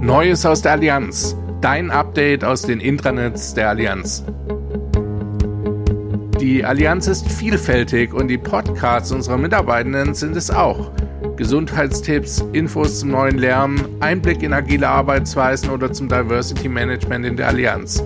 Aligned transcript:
Neues 0.00 0.44
aus 0.46 0.62
der 0.62 0.72
Allianz. 0.72 1.36
Dein 1.60 1.90
Update 1.90 2.44
aus 2.44 2.62
den 2.62 2.80
Intranets 2.80 3.54
der 3.54 3.68
Allianz. 3.68 4.24
Die 6.40 6.64
Allianz 6.64 7.06
ist 7.06 7.30
vielfältig 7.30 8.12
und 8.12 8.28
die 8.28 8.38
Podcasts 8.38 9.12
unserer 9.12 9.38
Mitarbeitenden 9.38 10.14
sind 10.14 10.36
es 10.36 10.50
auch. 10.50 10.90
Gesundheitstipps, 11.36 12.44
Infos 12.52 13.00
zum 13.00 13.10
neuen 13.10 13.38
Lernen, 13.38 13.84
Einblick 14.00 14.42
in 14.42 14.52
agile 14.52 14.88
Arbeitsweisen 14.88 15.70
oder 15.70 15.92
zum 15.92 16.08
Diversity 16.08 16.68
Management 16.68 17.24
in 17.24 17.36
der 17.36 17.48
Allianz. 17.48 18.04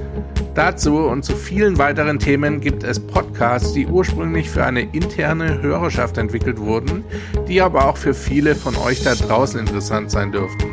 Dazu 0.56 1.00
und 1.00 1.22
zu 1.22 1.36
vielen 1.36 1.76
weiteren 1.76 2.18
Themen 2.18 2.62
gibt 2.62 2.82
es 2.82 2.98
Podcasts, 2.98 3.74
die 3.74 3.86
ursprünglich 3.86 4.48
für 4.48 4.64
eine 4.64 4.80
interne 4.80 5.60
Hörerschaft 5.60 6.16
entwickelt 6.16 6.58
wurden, 6.58 7.04
die 7.46 7.60
aber 7.60 7.86
auch 7.86 7.98
für 7.98 8.14
viele 8.14 8.54
von 8.54 8.74
euch 8.74 9.02
da 9.02 9.14
draußen 9.14 9.60
interessant 9.60 10.10
sein 10.10 10.32
dürften. 10.32 10.64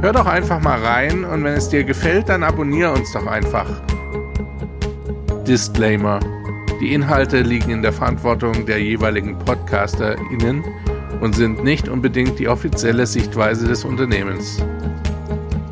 Hör 0.00 0.14
doch 0.14 0.24
einfach 0.24 0.62
mal 0.62 0.82
rein 0.82 1.26
und 1.26 1.44
wenn 1.44 1.52
es 1.52 1.68
dir 1.68 1.84
gefällt, 1.84 2.30
dann 2.30 2.42
abonniere 2.42 2.94
uns 2.94 3.12
doch 3.12 3.26
einfach. 3.26 3.68
Disclaimer. 5.46 6.20
Die 6.80 6.94
Inhalte 6.94 7.42
liegen 7.42 7.72
in 7.72 7.82
der 7.82 7.92
Verantwortung 7.92 8.64
der 8.64 8.80
jeweiligen 8.82 9.38
PodcasterInnen 9.40 10.64
und 11.20 11.34
sind 11.34 11.62
nicht 11.62 11.90
unbedingt 11.90 12.38
die 12.38 12.48
offizielle 12.48 13.06
Sichtweise 13.06 13.68
des 13.68 13.84
Unternehmens. 13.84 14.64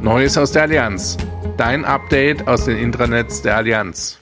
Neues 0.03 0.37
aus 0.37 0.53
der 0.53 0.65
Allianz. 0.65 1.17
Dein 1.59 1.85
Update 1.85 2.47
aus 2.47 2.67
den 2.67 2.79
Intranets 2.79 3.43
der 3.43 3.57
Allianz. 3.57 4.21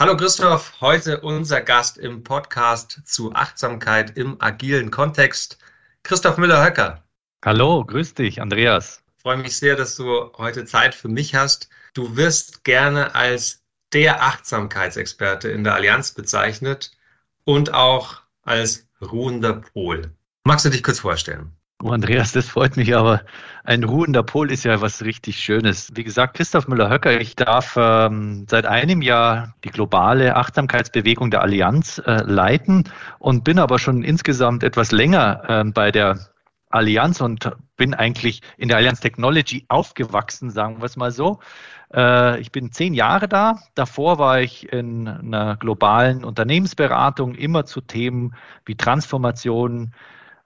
Hallo 0.00 0.16
Christoph, 0.16 0.80
heute 0.80 1.20
unser 1.20 1.60
Gast 1.60 1.98
im 1.98 2.24
Podcast 2.24 3.02
zu 3.04 3.34
Achtsamkeit 3.34 4.16
im 4.16 4.40
agilen 4.40 4.90
Kontext, 4.90 5.58
Christoph 6.02 6.38
Müller-Höcker. 6.38 7.04
Hallo, 7.44 7.84
grüß 7.84 8.14
dich, 8.14 8.40
Andreas. 8.40 9.02
Ich 9.18 9.22
freue 9.22 9.36
mich 9.36 9.54
sehr, 9.54 9.76
dass 9.76 9.96
du 9.96 10.32
heute 10.38 10.64
Zeit 10.64 10.94
für 10.94 11.08
mich 11.08 11.34
hast. 11.34 11.68
Du 11.92 12.16
wirst 12.16 12.64
gerne 12.64 13.14
als 13.14 13.62
der 13.92 14.22
Achtsamkeitsexperte 14.22 15.50
in 15.50 15.62
der 15.62 15.74
Allianz 15.74 16.12
bezeichnet 16.12 16.92
und 17.44 17.74
auch 17.74 18.22
als 18.44 18.88
ruhender 19.02 19.60
Pol. 19.74 20.10
Magst 20.48 20.64
du 20.64 20.70
dich 20.70 20.82
kurz 20.82 21.00
vorstellen? 21.00 21.52
Oh, 21.82 21.90
Andreas, 21.90 22.32
das 22.32 22.48
freut 22.48 22.78
mich, 22.78 22.96
aber 22.96 23.20
ein 23.64 23.84
ruhender 23.84 24.22
Pol 24.22 24.50
ist 24.50 24.64
ja 24.64 24.80
was 24.80 25.04
richtig 25.04 25.40
Schönes. 25.40 25.92
Wie 25.94 26.04
gesagt, 26.04 26.38
Christoph 26.38 26.68
Müller-Höcker, 26.68 27.20
ich 27.20 27.36
darf 27.36 27.76
ähm, 27.78 28.46
seit 28.48 28.64
einem 28.64 29.02
Jahr 29.02 29.54
die 29.62 29.68
globale 29.68 30.36
Achtsamkeitsbewegung 30.36 31.30
der 31.30 31.42
Allianz 31.42 32.00
äh, 32.06 32.22
leiten 32.22 32.84
und 33.18 33.44
bin 33.44 33.58
aber 33.58 33.78
schon 33.78 34.02
insgesamt 34.02 34.62
etwas 34.62 34.90
länger 34.90 35.42
äh, 35.48 35.64
bei 35.64 35.92
der 35.92 36.18
Allianz 36.70 37.20
und 37.20 37.50
bin 37.76 37.92
eigentlich 37.92 38.40
in 38.56 38.68
der 38.68 38.78
Allianz 38.78 39.00
Technology 39.00 39.66
aufgewachsen, 39.68 40.48
sagen 40.48 40.78
wir 40.78 40.86
es 40.86 40.96
mal 40.96 41.10
so. 41.10 41.40
Äh, 41.92 42.40
ich 42.40 42.52
bin 42.52 42.72
zehn 42.72 42.94
Jahre 42.94 43.28
da. 43.28 43.58
Davor 43.74 44.18
war 44.18 44.40
ich 44.40 44.72
in 44.72 45.06
einer 45.06 45.56
globalen 45.56 46.24
Unternehmensberatung 46.24 47.34
immer 47.34 47.66
zu 47.66 47.82
Themen 47.82 48.34
wie 48.64 48.76
Transformation, 48.76 49.92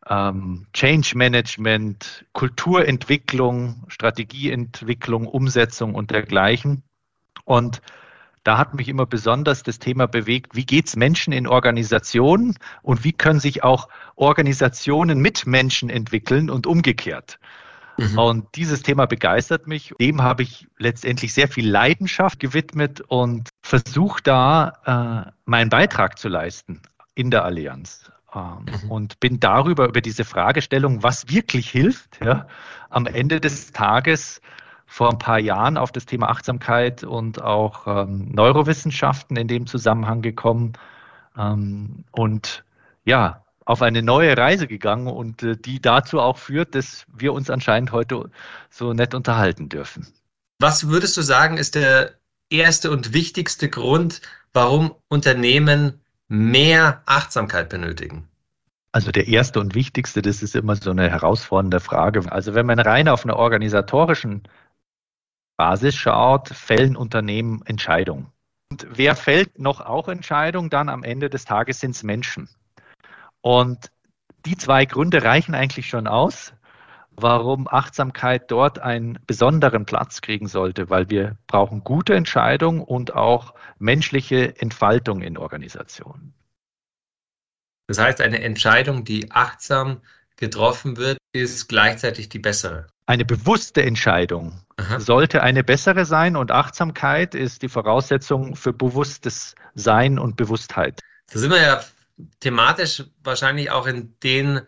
ähm, 0.08 0.67
Change 0.72 1.17
Management, 1.17 2.25
Kulturentwicklung, 2.33 3.84
Strategieentwicklung, 3.89 5.27
Umsetzung 5.27 5.94
und 5.94 6.11
dergleichen. 6.11 6.83
Und 7.44 7.81
da 8.44 8.59
hat 8.59 8.75
mich 8.75 8.89
immer 8.89 9.06
besonders 9.06 9.62
das 9.62 9.78
Thema 9.78 10.06
bewegt, 10.06 10.56
wie 10.56 10.67
geht 10.67 10.89
es 10.89 10.97
Menschen 10.97 11.33
in 11.33 11.47
Organisationen 11.47 12.56
und 12.83 13.05
wie 13.05 13.12
können 13.12 13.39
sich 13.39 13.62
auch 13.62 13.89
Organisationen 14.17 15.20
mit 15.20 15.47
Menschen 15.47 15.91
entwickeln 15.91 16.50
und 16.50 16.66
umgekehrt. 16.66 17.39
Mhm. 17.98 18.19
Und 18.19 18.47
dieses 18.56 18.82
Thema 18.82 19.06
begeistert 19.06 19.66
mich. 19.66 19.94
Dem 20.00 20.22
habe 20.22 20.43
ich 20.43 20.66
letztendlich 20.78 21.34
sehr 21.34 21.47
viel 21.47 21.69
Leidenschaft 21.69 22.41
gewidmet 22.41 23.00
und 23.03 23.48
versuche 23.62 24.22
da 24.22 25.27
äh, 25.27 25.31
meinen 25.44 25.71
Beitrag 25.71 26.19
zu 26.19 26.28
leisten 26.28 26.81
in 27.15 27.31
der 27.31 27.44
Allianz. 27.44 28.12
Ähm, 28.34 28.65
mhm. 28.84 28.91
Und 28.91 29.20
bin 29.20 29.41
darüber, 29.41 29.88
über 29.88 30.00
diese 30.00 30.25
Fragestellung, 30.25 31.03
was 31.03 31.28
wirklich 31.28 31.70
hilft, 31.70 32.19
ja, 32.25 32.47
am 32.91 33.06
Ende 33.06 33.41
des 33.41 33.72
Tages 33.72 34.41
vor 34.87 35.10
ein 35.10 35.19
paar 35.19 35.38
Jahren 35.38 35.76
auf 35.76 35.93
das 35.93 36.06
Thema 36.06 36.28
Achtsamkeit 36.28 37.03
und 37.03 37.41
auch 37.41 37.87
ähm, 37.87 38.28
Neurowissenschaften 38.31 39.37
in 39.37 39.48
dem 39.48 39.66
Zusammenhang 39.66 40.21
gekommen 40.21 40.75
ähm, 41.37 42.04
und 42.10 42.65
ja, 43.04 43.42
auf 43.65 43.81
eine 43.81 44.03
neue 44.03 44.37
Reise 44.37 44.66
gegangen 44.66 45.06
und 45.06 45.42
äh, 45.42 45.56
die 45.56 45.81
dazu 45.81 46.21
auch 46.21 46.37
führt, 46.37 46.75
dass 46.75 47.06
wir 47.15 47.32
uns 47.32 47.48
anscheinend 47.48 47.92
heute 47.92 48.31
so 48.71 48.92
nett 48.92 49.15
unterhalten 49.15 49.69
dürfen. 49.69 50.06
Was 50.59 50.88
würdest 50.88 51.16
du 51.16 51.22
sagen, 51.22 51.56
ist 51.56 51.75
der 51.75 52.12
erste 52.50 52.91
und 52.91 53.15
wichtigste 53.15 53.69
Grund, 53.69 54.21
warum 54.53 54.94
Unternehmen 55.09 56.02
mehr 56.32 57.03
Achtsamkeit 57.04 57.69
benötigen? 57.69 58.26
Also 58.91 59.10
der 59.10 59.28
erste 59.28 59.60
und 59.60 59.75
wichtigste, 59.75 60.22
das 60.22 60.43
ist 60.43 60.56
immer 60.56 60.76
so 60.76 60.91
eine 60.91 61.10
herausfordernde 61.10 61.78
Frage. 61.78 62.31
Also 62.32 62.54
wenn 62.54 62.65
man 62.65 62.78
rein 62.78 63.09
auf 63.09 63.25
einer 63.25 63.37
organisatorischen 63.37 64.42
Basis 65.59 65.94
schaut, 65.94 66.48
fällen 66.48 66.97
Unternehmen 66.97 67.62
Entscheidungen. 67.66 68.32
Und 68.71 68.87
wer 68.91 69.15
fällt 69.15 69.59
noch 69.59 69.82
auch 69.82 70.09
Entscheidungen? 70.09 70.71
Dann 70.71 70.88
am 70.88 71.04
Ende 71.04 71.28
des 71.28 71.44
Tages 71.44 71.81
sind 71.81 71.91
es 71.91 72.03
Menschen. 72.03 72.48
Und 73.42 73.91
die 74.47 74.56
zwei 74.56 74.87
Gründe 74.87 75.25
reichen 75.25 75.54
eigentlich 75.54 75.88
schon 75.88 76.06
aus, 76.06 76.54
warum 77.17 77.69
Achtsamkeit 77.69 78.50
dort 78.50 78.78
einen 78.78 79.19
besonderen 79.27 79.87
Platz 79.87 80.21
kriegen 80.21 80.49
sollte, 80.49 80.91
weil 80.91 81.11
wir 81.11 81.37
brauchen 81.47 81.84
gute 81.84 82.15
Entscheidungen 82.15 82.81
und 82.81 83.15
auch 83.15 83.55
menschliche 83.78 84.56
Entfaltung 84.61 85.22
in 85.22 85.37
Organisationen. 85.39 86.34
Das 87.89 87.99
heißt, 87.99 88.21
eine 88.21 88.43
Entscheidung, 88.43 89.05
die 89.05 89.31
achtsam 89.31 90.01
getroffen 90.37 90.97
wird, 90.97 91.19
ist 91.33 91.69
gleichzeitig 91.69 92.28
die 92.28 92.39
bessere. 92.39 92.87
Eine 93.06 93.25
bewusste 93.25 93.83
Entscheidung 93.83 94.61
Aha. 94.77 95.01
sollte 95.01 95.43
eine 95.43 95.65
bessere 95.65 96.05
sein 96.05 96.37
und 96.37 96.51
Achtsamkeit 96.51 97.34
ist 97.34 97.62
die 97.62 97.69
Voraussetzung 97.69 98.56
für 98.56 98.72
bewusstes 98.72 99.55
Sein 99.75 100.19
und 100.19 100.37
Bewusstheit. 100.37 101.01
Da 101.33 101.39
sind 101.39 101.51
wir 101.51 101.61
ja 101.61 101.81
thematisch 102.41 103.05
wahrscheinlich 103.22 103.71
auch 103.71 103.87
in 103.87 104.15
den 104.22 104.61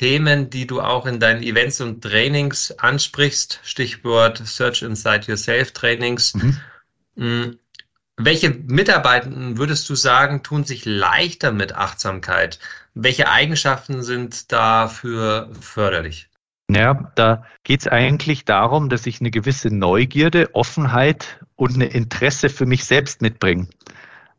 Themen, 0.00 0.48
die 0.48 0.66
du 0.66 0.80
auch 0.80 1.04
in 1.04 1.20
deinen 1.20 1.42
Events 1.42 1.78
und 1.82 2.00
Trainings 2.00 2.70
ansprichst, 2.78 3.60
Stichwort 3.62 4.38
Search 4.38 4.80
Inside 4.80 5.26
Yourself 5.26 5.72
Trainings. 5.72 6.32
Mhm. 6.34 6.56
Mm, 7.16 7.58
welche 8.16 8.48
Mitarbeitenden 8.48 9.58
würdest 9.58 9.90
du 9.90 9.94
sagen, 9.94 10.42
tun 10.42 10.64
sich 10.64 10.86
leichter 10.86 11.52
mit 11.52 11.74
Achtsamkeit? 11.74 12.58
Welche 12.94 13.28
Eigenschaften 13.28 14.02
sind 14.02 14.50
dafür 14.50 15.50
förderlich? 15.60 16.30
Ja, 16.70 17.12
da 17.14 17.44
geht 17.62 17.80
es 17.80 17.86
eigentlich 17.86 18.46
darum, 18.46 18.88
dass 18.88 19.04
ich 19.04 19.20
eine 19.20 19.30
gewisse 19.30 19.68
Neugierde, 19.68 20.54
Offenheit 20.54 21.44
und 21.56 21.76
ein 21.76 21.82
Interesse 21.82 22.48
für 22.48 22.64
mich 22.64 22.86
selbst 22.86 23.20
mitbringe. 23.20 23.68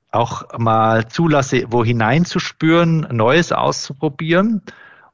Auch 0.10 0.58
mal 0.58 1.08
zulasse, 1.08 1.66
wo 1.68 1.86
hineinzuspüren, 1.86 3.02
Neues 3.12 3.52
auszuprobieren 3.52 4.64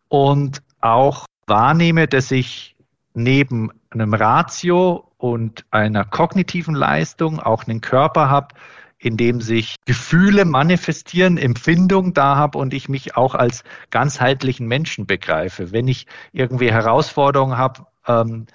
und 0.09 0.61
auch 0.81 1.25
wahrnehme, 1.47 2.07
dass 2.07 2.31
ich 2.31 2.75
neben 3.13 3.71
einem 3.89 4.13
Ratio 4.13 5.11
und 5.17 5.65
einer 5.71 6.05
kognitiven 6.05 6.75
Leistung 6.75 7.39
auch 7.39 7.65
einen 7.65 7.81
Körper 7.81 8.29
habe, 8.29 8.55
in 8.99 9.17
dem 9.17 9.41
sich 9.41 9.75
Gefühle 9.85 10.45
manifestieren, 10.45 11.37
Empfindungen 11.37 12.13
da 12.13 12.35
habe 12.35 12.57
und 12.57 12.73
ich 12.73 12.89
mich 12.89 13.15
auch 13.15 13.35
als 13.35 13.63
ganzheitlichen 13.91 14.67
Menschen 14.67 15.05
begreife. 15.05 15.71
Wenn 15.71 15.87
ich 15.87 16.07
irgendwie 16.31 16.71
Herausforderungen 16.71 17.57
habe, 17.57 17.85
ähm, 18.07 18.47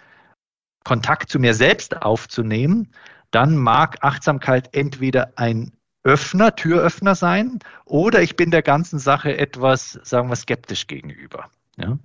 Kontakt 0.85 1.31
zu 1.31 1.39
mir 1.39 1.55
selbst 1.55 2.03
aufzunehmen, 2.03 2.89
dann 3.31 3.57
mag 3.57 3.99
Achtsamkeit 4.03 4.75
entweder 4.75 5.33
ein 5.37 5.73
Öffner, 6.05 6.55
Türöffner 6.57 7.15
sein, 7.15 7.59
oder 7.85 8.23
ich 8.23 8.37
bin 8.37 8.51
der 8.51 8.63
ganzen 8.63 8.99
Sache 8.99 9.37
etwas, 9.37 9.99
sagen 10.03 10.29
wir, 10.29 10.37
skeptisch 10.37 10.87
gegenüber. 10.87 11.51
Ja? 11.77 11.99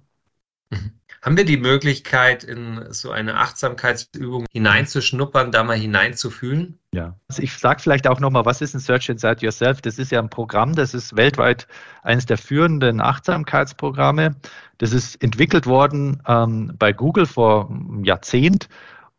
Mhm. 0.69 0.91
Haben 1.23 1.35
wir 1.35 1.45
die 1.45 1.57
Möglichkeit, 1.57 2.44
in 2.44 2.85
so 2.91 3.11
eine 3.11 3.35
Achtsamkeitsübung 3.35 4.45
hineinzuschnuppern, 4.51 5.51
da 5.51 5.63
mal 5.63 5.77
hineinzufühlen? 5.77 6.79
Ja, 6.94 7.15
also 7.27 7.41
ich 7.41 7.57
sage 7.57 7.81
vielleicht 7.81 8.07
auch 8.07 8.19
nochmal, 8.19 8.45
was 8.45 8.61
ist 8.61 8.75
ein 8.75 8.79
Search 8.79 9.09
Inside 9.09 9.44
Yourself? 9.45 9.81
Das 9.81 9.97
ist 9.97 10.11
ja 10.11 10.19
ein 10.19 10.29
Programm, 10.29 10.73
das 10.73 10.93
ist 10.93 11.15
weltweit 11.15 11.67
eines 12.03 12.27
der 12.27 12.38
führenden 12.38 13.01
Achtsamkeitsprogramme. 13.01 14.35
Das 14.77 14.93
ist 14.93 15.21
entwickelt 15.21 15.65
worden 15.65 16.21
ähm, 16.27 16.73
bei 16.77 16.93
Google 16.93 17.25
vor 17.25 17.69
einem 17.69 18.03
Jahrzehnt 18.03 18.69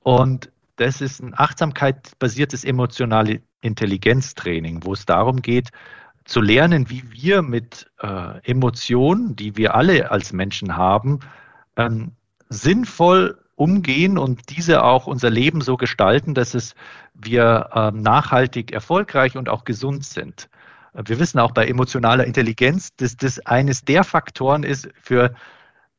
und 0.00 0.50
das 0.76 1.00
ist 1.00 1.20
ein 1.20 1.34
achtsamkeitsbasiertes 1.36 2.64
emotionale 2.64 3.42
Intelligenztraining, 3.60 4.84
wo 4.84 4.93
es 4.93 5.06
darum 5.06 5.43
geht, 5.43 5.70
zu 6.25 6.40
lernen, 6.40 6.90
wie 6.90 7.02
wir 7.10 7.43
mit 7.43 7.90
äh, 8.00 8.38
Emotionen, 8.49 9.34
die 9.34 9.56
wir 9.56 9.75
alle 9.75 10.10
als 10.10 10.32
Menschen 10.32 10.76
haben, 10.76 11.20
ähm, 11.76 12.12
sinnvoll 12.50 13.38
umgehen 13.56 14.19
und 14.19 14.50
diese 14.50 14.84
auch 14.84 15.06
unser 15.06 15.31
Leben 15.31 15.60
so 15.60 15.76
gestalten, 15.76 16.34
dass 16.34 16.55
es 16.55 16.75
wir 17.14 17.70
äh, 17.72 17.90
nachhaltig 17.90 18.72
erfolgreich 18.72 19.37
und 19.37 19.49
auch 19.49 19.64
gesund 19.64 20.05
sind. 20.05 20.49
Wir 20.94 21.19
wissen 21.19 21.38
auch 21.38 21.52
bei 21.52 21.66
emotionaler 21.66 22.25
Intelligenz, 22.25 22.94
dass 22.96 23.16
das 23.16 23.38
eines 23.46 23.82
der 23.82 24.05
Faktoren 24.05 24.62
ist 24.62 24.88
für 25.00 25.34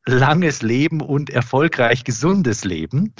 langes 0.06 0.62
Leben 0.62 1.02
und 1.02 1.30
erfolgreich 1.30 2.04
gesundes 2.04 2.64
Leben. 2.64 3.14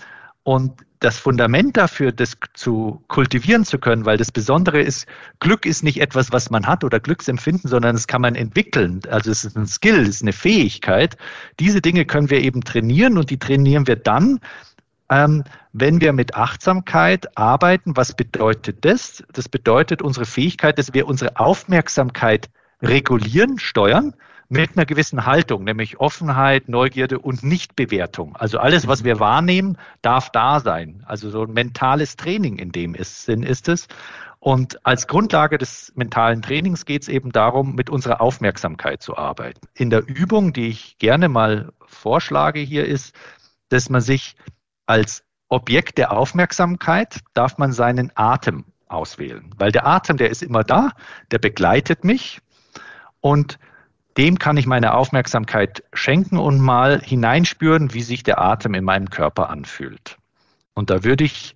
Und 0.44 0.86
das 1.00 1.18
Fundament 1.18 1.78
dafür, 1.78 2.12
das 2.12 2.36
zu 2.54 3.02
kultivieren 3.08 3.64
zu 3.64 3.80
können, 3.80 4.06
weil 4.06 4.18
das 4.18 4.32
Besondere 4.32 4.82
ist, 4.82 5.08
Glück 5.40 5.66
ist 5.66 5.82
nicht 5.82 6.02
etwas, 6.02 6.32
was 6.32 6.50
man 6.50 6.68
hat 6.68 6.84
oder 6.84 7.00
Glücksempfinden, 7.00 7.70
sondern 7.70 7.96
das 7.96 8.08
kann 8.08 8.22
man 8.22 8.36
entwickeln. 8.36 9.00
Also 9.10 9.32
es 9.32 9.46
ist 9.46 9.56
ein 9.56 9.66
Skill, 9.66 10.02
es 10.02 10.16
ist 10.16 10.22
eine 10.24 10.34
Fähigkeit. 10.34 11.16
Diese 11.60 11.82
Dinge 11.82 12.06
können 12.06 12.30
wir 12.30 12.42
eben 12.42 12.62
trainieren 12.62 13.18
und 13.18 13.30
die 13.30 13.40
trainieren 13.40 13.88
wir 13.88 13.96
dann, 13.96 14.40
ähm, 15.10 15.44
wenn 15.72 16.02
wir 16.02 16.12
mit 16.12 16.36
Achtsamkeit 16.36 17.38
arbeiten. 17.38 17.96
Was 17.96 18.14
bedeutet 18.14 18.84
das? 18.84 19.24
Das 19.32 19.48
bedeutet 19.48 20.02
unsere 20.02 20.26
Fähigkeit, 20.26 20.78
dass 20.78 20.94
wir 20.94 21.08
unsere 21.08 21.40
Aufmerksamkeit 21.40 22.50
regulieren, 22.82 23.58
steuern 23.58 24.14
mit 24.50 24.76
einer 24.76 24.88
gewissen 24.88 25.28
Haltung, 25.28 25.64
nämlich 25.64 26.00
Offenheit, 26.00 26.70
Neugierde 26.70 27.20
und 27.20 27.44
Nichtbewertung. 27.44 28.36
Also 28.36 28.58
alles, 28.58 28.88
was 28.88 29.04
wir 29.04 29.20
wahrnehmen, 29.20 29.78
darf 30.02 30.32
da 30.32 30.60
sein. 30.60 31.04
Also 31.06 31.30
so 31.30 31.44
ein 31.44 31.54
mentales 31.54 32.18
Training 32.18 32.58
in 32.58 32.72
dem 32.72 32.96
Sinn 33.00 33.44
ist 33.44 33.70
es. 33.70 33.88
Und 34.40 34.84
als 34.86 35.08
Grundlage 35.08 35.60
des 35.60 35.94
mentalen 35.96 36.42
Trainings 36.42 36.86
geht 36.86 37.04
es 37.04 37.10
eben 37.10 37.32
darum, 37.32 37.76
mit 37.76 37.90
unserer 37.90 38.22
Aufmerksamkeit 38.22 39.04
zu 39.04 39.18
arbeiten. 39.18 39.60
In 39.76 39.92
der 39.92 40.08
Übung, 40.08 40.52
die 40.52 40.70
ich 40.70 40.98
gerne 40.98 41.30
mal 41.30 41.72
vorschlage 41.86 42.60
hier, 42.60 42.86
ist, 42.86 43.14
dass 43.70 43.90
man 43.90 44.02
sich 44.02 44.36
als 44.88 45.24
Objekt 45.50 45.98
der 46.00 46.12
Aufmerksamkeit 46.12 47.20
darf 47.34 47.58
man 47.58 47.72
seinen 47.72 48.12
Atem 48.16 48.66
auswählen, 48.88 49.54
weil 49.58 49.72
der 49.72 49.86
Atem, 49.86 50.18
der 50.18 50.32
ist 50.32 50.42
immer 50.42 50.64
da, 50.64 50.92
der 51.32 51.38
begleitet 51.38 52.04
mich 52.04 52.42
und 53.20 53.60
dem 54.18 54.40
kann 54.40 54.58
ich 54.58 54.66
meine 54.66 54.94
Aufmerksamkeit 54.94 55.84
schenken 55.94 56.38
und 56.38 56.60
mal 56.60 57.02
hineinspüren, 57.02 57.94
wie 57.94 58.02
sich 58.02 58.24
der 58.24 58.40
Atem 58.40 58.74
in 58.74 58.84
meinem 58.84 59.10
Körper 59.10 59.50
anfühlt. 59.50 60.18
Und 60.74 60.90
da 60.90 61.04
würde 61.04 61.24
ich 61.24 61.56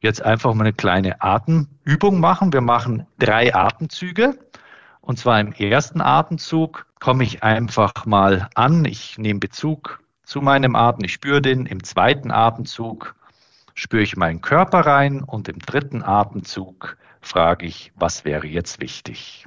jetzt 0.00 0.22
einfach 0.22 0.52
mal 0.54 0.64
eine 0.64 0.72
kleine 0.72 1.20
Atemübung 1.22 2.20
machen. 2.20 2.52
Wir 2.52 2.60
machen 2.60 3.06
drei 3.18 3.54
Atemzüge. 3.54 4.38
Und 5.00 5.18
zwar 5.18 5.40
im 5.40 5.52
ersten 5.52 6.00
Atemzug 6.00 6.86
komme 7.00 7.24
ich 7.24 7.42
einfach 7.42 8.06
mal 8.06 8.48
an. 8.54 8.84
Ich 8.84 9.18
nehme 9.18 9.40
Bezug 9.40 10.00
zu 10.24 10.40
meinem 10.40 10.76
Atem. 10.76 11.04
Ich 11.04 11.12
spüre 11.14 11.42
den. 11.42 11.66
Im 11.66 11.82
zweiten 11.84 12.30
Atemzug 12.30 13.14
spüre 13.74 14.02
ich 14.02 14.16
meinen 14.16 14.40
Körper 14.40 14.80
rein. 14.80 15.22
Und 15.22 15.48
im 15.48 15.58
dritten 15.58 16.02
Atemzug 16.02 16.96
frage 17.20 17.66
ich, 17.66 17.92
was 17.96 18.24
wäre 18.24 18.46
jetzt 18.46 18.80
wichtig? 18.80 19.46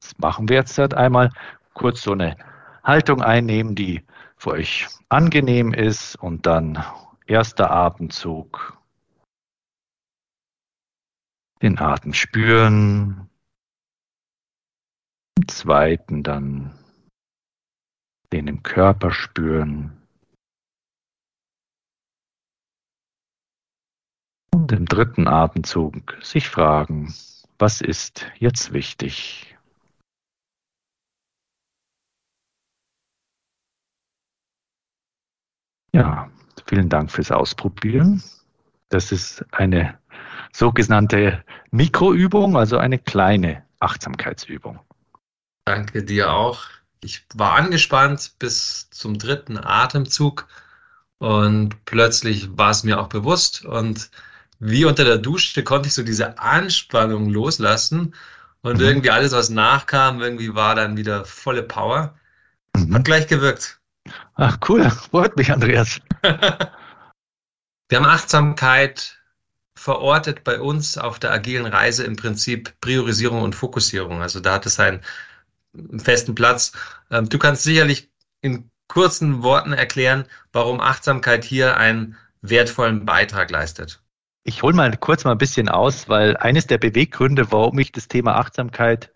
Das 0.00 0.18
machen 0.18 0.48
wir 0.48 0.56
jetzt 0.56 0.76
halt 0.78 0.94
einmal 0.94 1.30
kurz 1.74 2.02
so 2.02 2.12
eine 2.12 2.36
Haltung 2.82 3.22
einnehmen, 3.22 3.74
die 3.74 4.04
für 4.36 4.50
euch 4.50 4.86
angenehm 5.08 5.72
ist 5.72 6.16
und 6.16 6.46
dann 6.46 6.84
erster 7.26 7.70
Atemzug. 7.70 8.78
Den 11.62 11.78
Atem 11.78 12.12
spüren. 12.12 13.28
Im 15.36 15.48
zweiten 15.48 16.22
dann 16.22 16.78
den 18.34 18.48
im 18.48 18.62
Körper 18.64 19.12
spüren. 19.12 20.02
Und 24.52 24.72
im 24.72 24.86
dritten 24.86 25.28
Atemzug 25.28 26.16
sich 26.20 26.48
fragen, 26.48 27.14
was 27.58 27.80
ist 27.80 28.26
jetzt 28.38 28.72
wichtig? 28.72 29.53
Ja, 35.94 36.28
vielen 36.66 36.88
Dank 36.88 37.08
fürs 37.12 37.30
Ausprobieren. 37.30 38.20
Das 38.88 39.12
ist 39.12 39.44
eine 39.52 39.96
sogenannte 40.52 41.44
Mikroübung, 41.70 42.56
also 42.56 42.78
eine 42.78 42.98
kleine 42.98 43.62
Achtsamkeitsübung. 43.78 44.80
Danke 45.64 46.02
dir 46.02 46.32
auch. 46.32 46.64
Ich 47.00 47.24
war 47.34 47.52
angespannt 47.54 48.32
bis 48.40 48.90
zum 48.90 49.18
dritten 49.18 49.56
Atemzug 49.56 50.48
und 51.18 51.84
plötzlich 51.84 52.58
war 52.58 52.70
es 52.70 52.82
mir 52.82 53.00
auch 53.00 53.08
bewusst 53.08 53.64
und 53.64 54.10
wie 54.58 54.84
unter 54.86 55.04
der 55.04 55.18
Dusche 55.18 55.62
konnte 55.62 55.86
ich 55.86 55.94
so 55.94 56.02
diese 56.02 56.40
Anspannung 56.40 57.30
loslassen 57.30 58.16
und 58.62 58.78
mhm. 58.78 58.84
irgendwie 58.84 59.10
alles, 59.10 59.30
was 59.30 59.48
nachkam, 59.48 60.20
irgendwie 60.20 60.56
war 60.56 60.74
dann 60.74 60.96
wieder 60.96 61.24
volle 61.24 61.62
Power. 61.62 62.18
Mhm. 62.76 62.94
Hat 62.94 63.04
gleich 63.04 63.28
gewirkt. 63.28 63.78
Ach 64.34 64.58
cool, 64.68 64.90
freut 64.90 65.36
mich, 65.36 65.52
Andreas. 65.52 66.00
Wir 67.88 67.98
haben 67.98 68.06
Achtsamkeit 68.06 69.18
verortet 69.76 70.44
bei 70.44 70.60
uns 70.60 70.96
auf 70.98 71.18
der 71.18 71.32
agilen 71.32 71.66
Reise 71.66 72.04
im 72.04 72.16
Prinzip 72.16 72.74
Priorisierung 72.80 73.42
und 73.42 73.54
Fokussierung. 73.54 74.22
Also 74.22 74.40
da 74.40 74.54
hat 74.54 74.66
es 74.66 74.80
einen 74.80 75.00
festen 75.98 76.34
Platz. 76.34 76.72
Ähm, 77.10 77.28
du 77.28 77.38
kannst 77.38 77.62
sicherlich 77.62 78.10
in 78.40 78.70
kurzen 78.88 79.42
Worten 79.42 79.72
erklären, 79.72 80.24
warum 80.52 80.80
Achtsamkeit 80.80 81.44
hier 81.44 81.76
einen 81.76 82.16
wertvollen 82.42 83.04
Beitrag 83.04 83.50
leistet. 83.50 84.00
Ich 84.44 84.62
hole 84.62 84.74
mal 84.74 84.94
kurz 84.98 85.24
mal 85.24 85.32
ein 85.32 85.38
bisschen 85.38 85.68
aus, 85.68 86.08
weil 86.08 86.36
eines 86.36 86.66
der 86.66 86.78
Beweggründe, 86.78 87.50
warum 87.50 87.78
ich 87.78 87.92
das 87.92 88.08
Thema 88.08 88.36
Achtsamkeit 88.36 89.10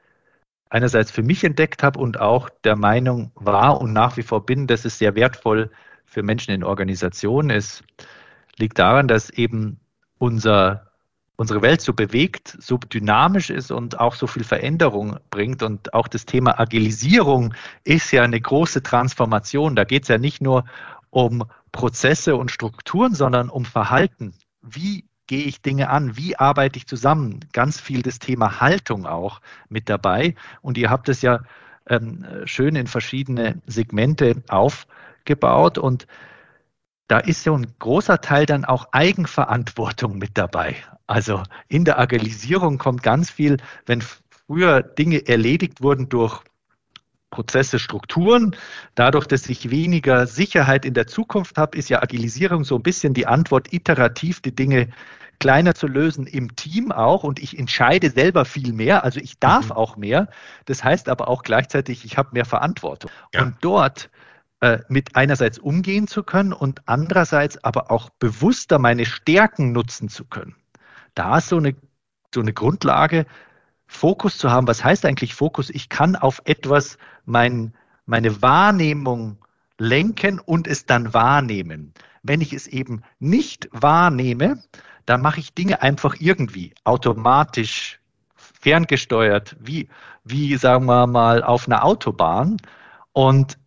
einerseits 0.71 1.11
für 1.11 1.23
mich 1.23 1.45
entdeckt 1.45 1.83
habe 1.83 1.99
und 1.99 2.21
auch 2.21 2.49
der 2.65 2.77
Meinung 2.77 3.33
war 3.35 3.81
und 3.81 3.93
nach 3.93 4.17
wie 4.17 4.23
vor 4.23 4.45
bin, 4.45 4.67
dass 4.67 4.85
es 4.85 4.99
sehr 4.99 5.15
wertvoll 5.15 5.71
für 6.05 6.23
Menschen 6.23 6.53
in 6.53 6.65
Organisationen 6.65 7.51
ist, 7.51 7.85
liegt 8.57 8.79
daran, 8.79 9.09
dass 9.09 9.31
eben 9.31 9.79
unser, 10.19 10.91
unsere 11.37 11.63
Welt 11.63 11.81
so 11.81 11.93
bewegt, 11.93 12.57
so 12.61 12.79
dynamisch 12.79 13.51
ist 13.51 13.71
und 13.71 14.01
auch 14.01 14.15
so 14.15 14.27
viel 14.27 14.45
Veränderung 14.45 15.19
bringt. 15.31 15.63
Und 15.63 15.95
auch 15.95 16.09
das 16.09 16.27
Thema 16.27 16.59
Agilisierung 16.59 17.55
ist 17.85 18.11
ja 18.11 18.23
eine 18.23 18.41
große 18.41 18.83
Transformation. 18.83 19.77
Da 19.77 19.85
geht 19.85 20.03
es 20.03 20.09
ja 20.09 20.19
nicht 20.19 20.43
nur 20.43 20.65
um 21.11 21.45
Prozesse 21.73 22.37
und 22.37 22.51
Strukturen, 22.51 23.15
sondern 23.15 23.49
um 23.49 23.65
Verhalten. 23.65 24.35
Wie 24.63 25.08
gehe 25.29 25.45
ich 25.45 25.63
Dinge 25.63 25.91
an? 25.91 26.17
Wie 26.17 26.37
arbeite 26.37 26.79
ich 26.79 26.89
zusammen? 26.89 27.41
Ganz 27.53 27.81
viel 27.81 28.03
das 28.03 28.19
Thema 28.19 28.61
Haltung 28.61 29.07
auch 29.07 29.41
mit 29.69 29.89
dabei. 29.89 30.35
Und 30.61 30.77
ihr 30.77 30.91
habt 30.91 31.09
es 31.09 31.23
ja 31.23 31.41
ähm, 31.87 32.27
schön 32.45 32.75
in 32.75 32.89
verschiedene 32.89 33.63
Segmente 33.67 34.43
aufgebaut. 34.49 35.79
Und 35.79 36.09
da 37.07 37.19
ist 37.19 37.45
so 37.45 37.55
ein 37.55 37.67
großer 37.79 38.21
Teil 38.21 38.47
dann 38.47 38.65
auch 38.65 38.89
Eigenverantwortung 38.93 40.19
mit 40.19 40.37
dabei. 40.37 40.75
Also 41.07 41.43
in 41.69 41.85
der 41.85 41.99
Agilisierung 41.99 42.79
kommt 42.79 43.03
ganz 43.03 43.31
viel, 43.31 43.59
wenn 43.87 44.03
früher 44.03 44.83
Dinge 44.83 45.27
erledigt 45.27 45.83
wurden 45.83 46.09
durch 46.09 46.43
Prozesse, 47.31 47.79
Strukturen. 47.79 48.57
Dadurch, 48.95 49.27
dass 49.27 49.49
ich 49.49 49.71
weniger 49.71 50.27
Sicherheit 50.27 50.85
in 50.85 50.95
der 50.95 51.07
Zukunft 51.07 51.59
habe, 51.59 51.77
ist 51.77 51.89
ja 51.89 52.03
Agilisierung 52.03 52.65
so 52.65 52.77
ein 52.77 52.83
bisschen 52.83 53.15
die 53.15 53.27
Antwort, 53.27 53.73
iterativ 53.73 54.41
die 54.41 54.55
Dinge 54.55 54.89
kleiner 55.39 55.75
zu 55.75 55.87
lösen 55.87 56.27
im 56.27 56.57
Team 56.57 56.91
auch 56.91 57.23
und 57.23 57.39
ich 57.39 57.59
entscheide 57.59 58.11
selber 58.11 58.45
viel 58.45 58.73
mehr, 58.73 59.05
also 59.05 59.21
ich 59.21 59.39
darf 59.39 59.67
mhm. 59.67 59.73
auch 59.73 59.97
mehr. 59.97 60.29
Das 60.65 60.83
heißt 60.83 61.09
aber 61.09 61.29
auch 61.29 61.43
gleichzeitig, 61.43 62.05
ich 62.05 62.19
habe 62.19 62.31
mehr 62.33 62.45
Verantwortung. 62.45 63.11
Ja. 63.33 63.43
Und 63.43 63.57
dort 63.61 64.11
äh, 64.61 64.79
mit 64.89 65.15
einerseits 65.15 65.59
umgehen 65.59 66.09
zu 66.09 66.23
können 66.23 66.53
und 66.53 66.83
andererseits 66.87 67.63
aber 67.63 67.91
auch 67.91 68.11
bewusster 68.11 68.79
meine 68.79 69.07
Stärken 69.07 69.73
nutzen 69.73 70.09
zu 70.09 70.25
können. 70.25 70.57
Da 71.15 71.39
ist 71.39 71.49
so 71.49 71.59
eine, 71.59 71.77
so 72.35 72.41
eine 72.41 72.53
Grundlage, 72.53 73.27
Fokus 73.87 74.37
zu 74.37 74.51
haben. 74.51 74.67
Was 74.67 74.85
heißt 74.85 75.07
eigentlich 75.07 75.35
Fokus? 75.35 75.71
Ich 75.71 75.89
kann 75.89 76.15
auf 76.15 76.43
etwas 76.45 76.99
mein, 77.29 77.75
meine 78.07 78.43
Wahrnehmung 78.43 79.39
lenken 79.79 80.41
und 80.41 80.67
es 80.67 80.87
dann 80.87 81.15
wahrnehmen. 81.15 81.93
Wenn 82.23 82.41
ich 82.41 82.53
es 82.53 82.67
eben 82.67 83.03
nicht 83.21 83.69
wahrnehme, 83.71 84.63
dann 85.07 85.23
mache 85.23 85.41
ich 85.41 85.55
Dinge 85.55 85.83
einfach 85.83 86.17
irgendwie 86.19 86.75
automatisch 86.85 88.01
ferngesteuert, 88.35 89.57
wie, 89.61 89.89
wie 90.25 90.57
sagen 90.57 90.87
wir 90.87 91.07
mal 91.07 91.43
auf 91.45 91.67
einer 91.67 91.85
Autobahn. 91.85 92.57
Und 93.13 93.59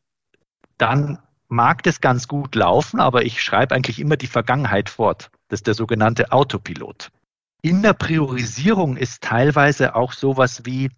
dann 0.77 1.20
mag 1.48 1.84
das 1.84 2.01
ganz 2.01 2.27
gut 2.27 2.56
laufen, 2.56 3.00
aber 3.00 3.24
ich 3.24 3.41
schreibe 3.41 3.75
eigentlich 3.75 4.00
immer 4.00 4.18
die 4.18 4.27
Vergangenheit 4.27 4.89
fort. 4.89 5.32
Das 5.48 5.60
ist 5.60 5.68
der 5.68 5.74
sogenannte 5.74 6.32
Autopilot. 6.32 7.12
In 7.62 7.84
der 7.84 7.94
Priorisierung 7.94 8.98
ist 8.98 9.22
teilweise 9.22 9.96
auch 9.96 10.13
sowas 10.13 10.65
wie, 10.65 10.89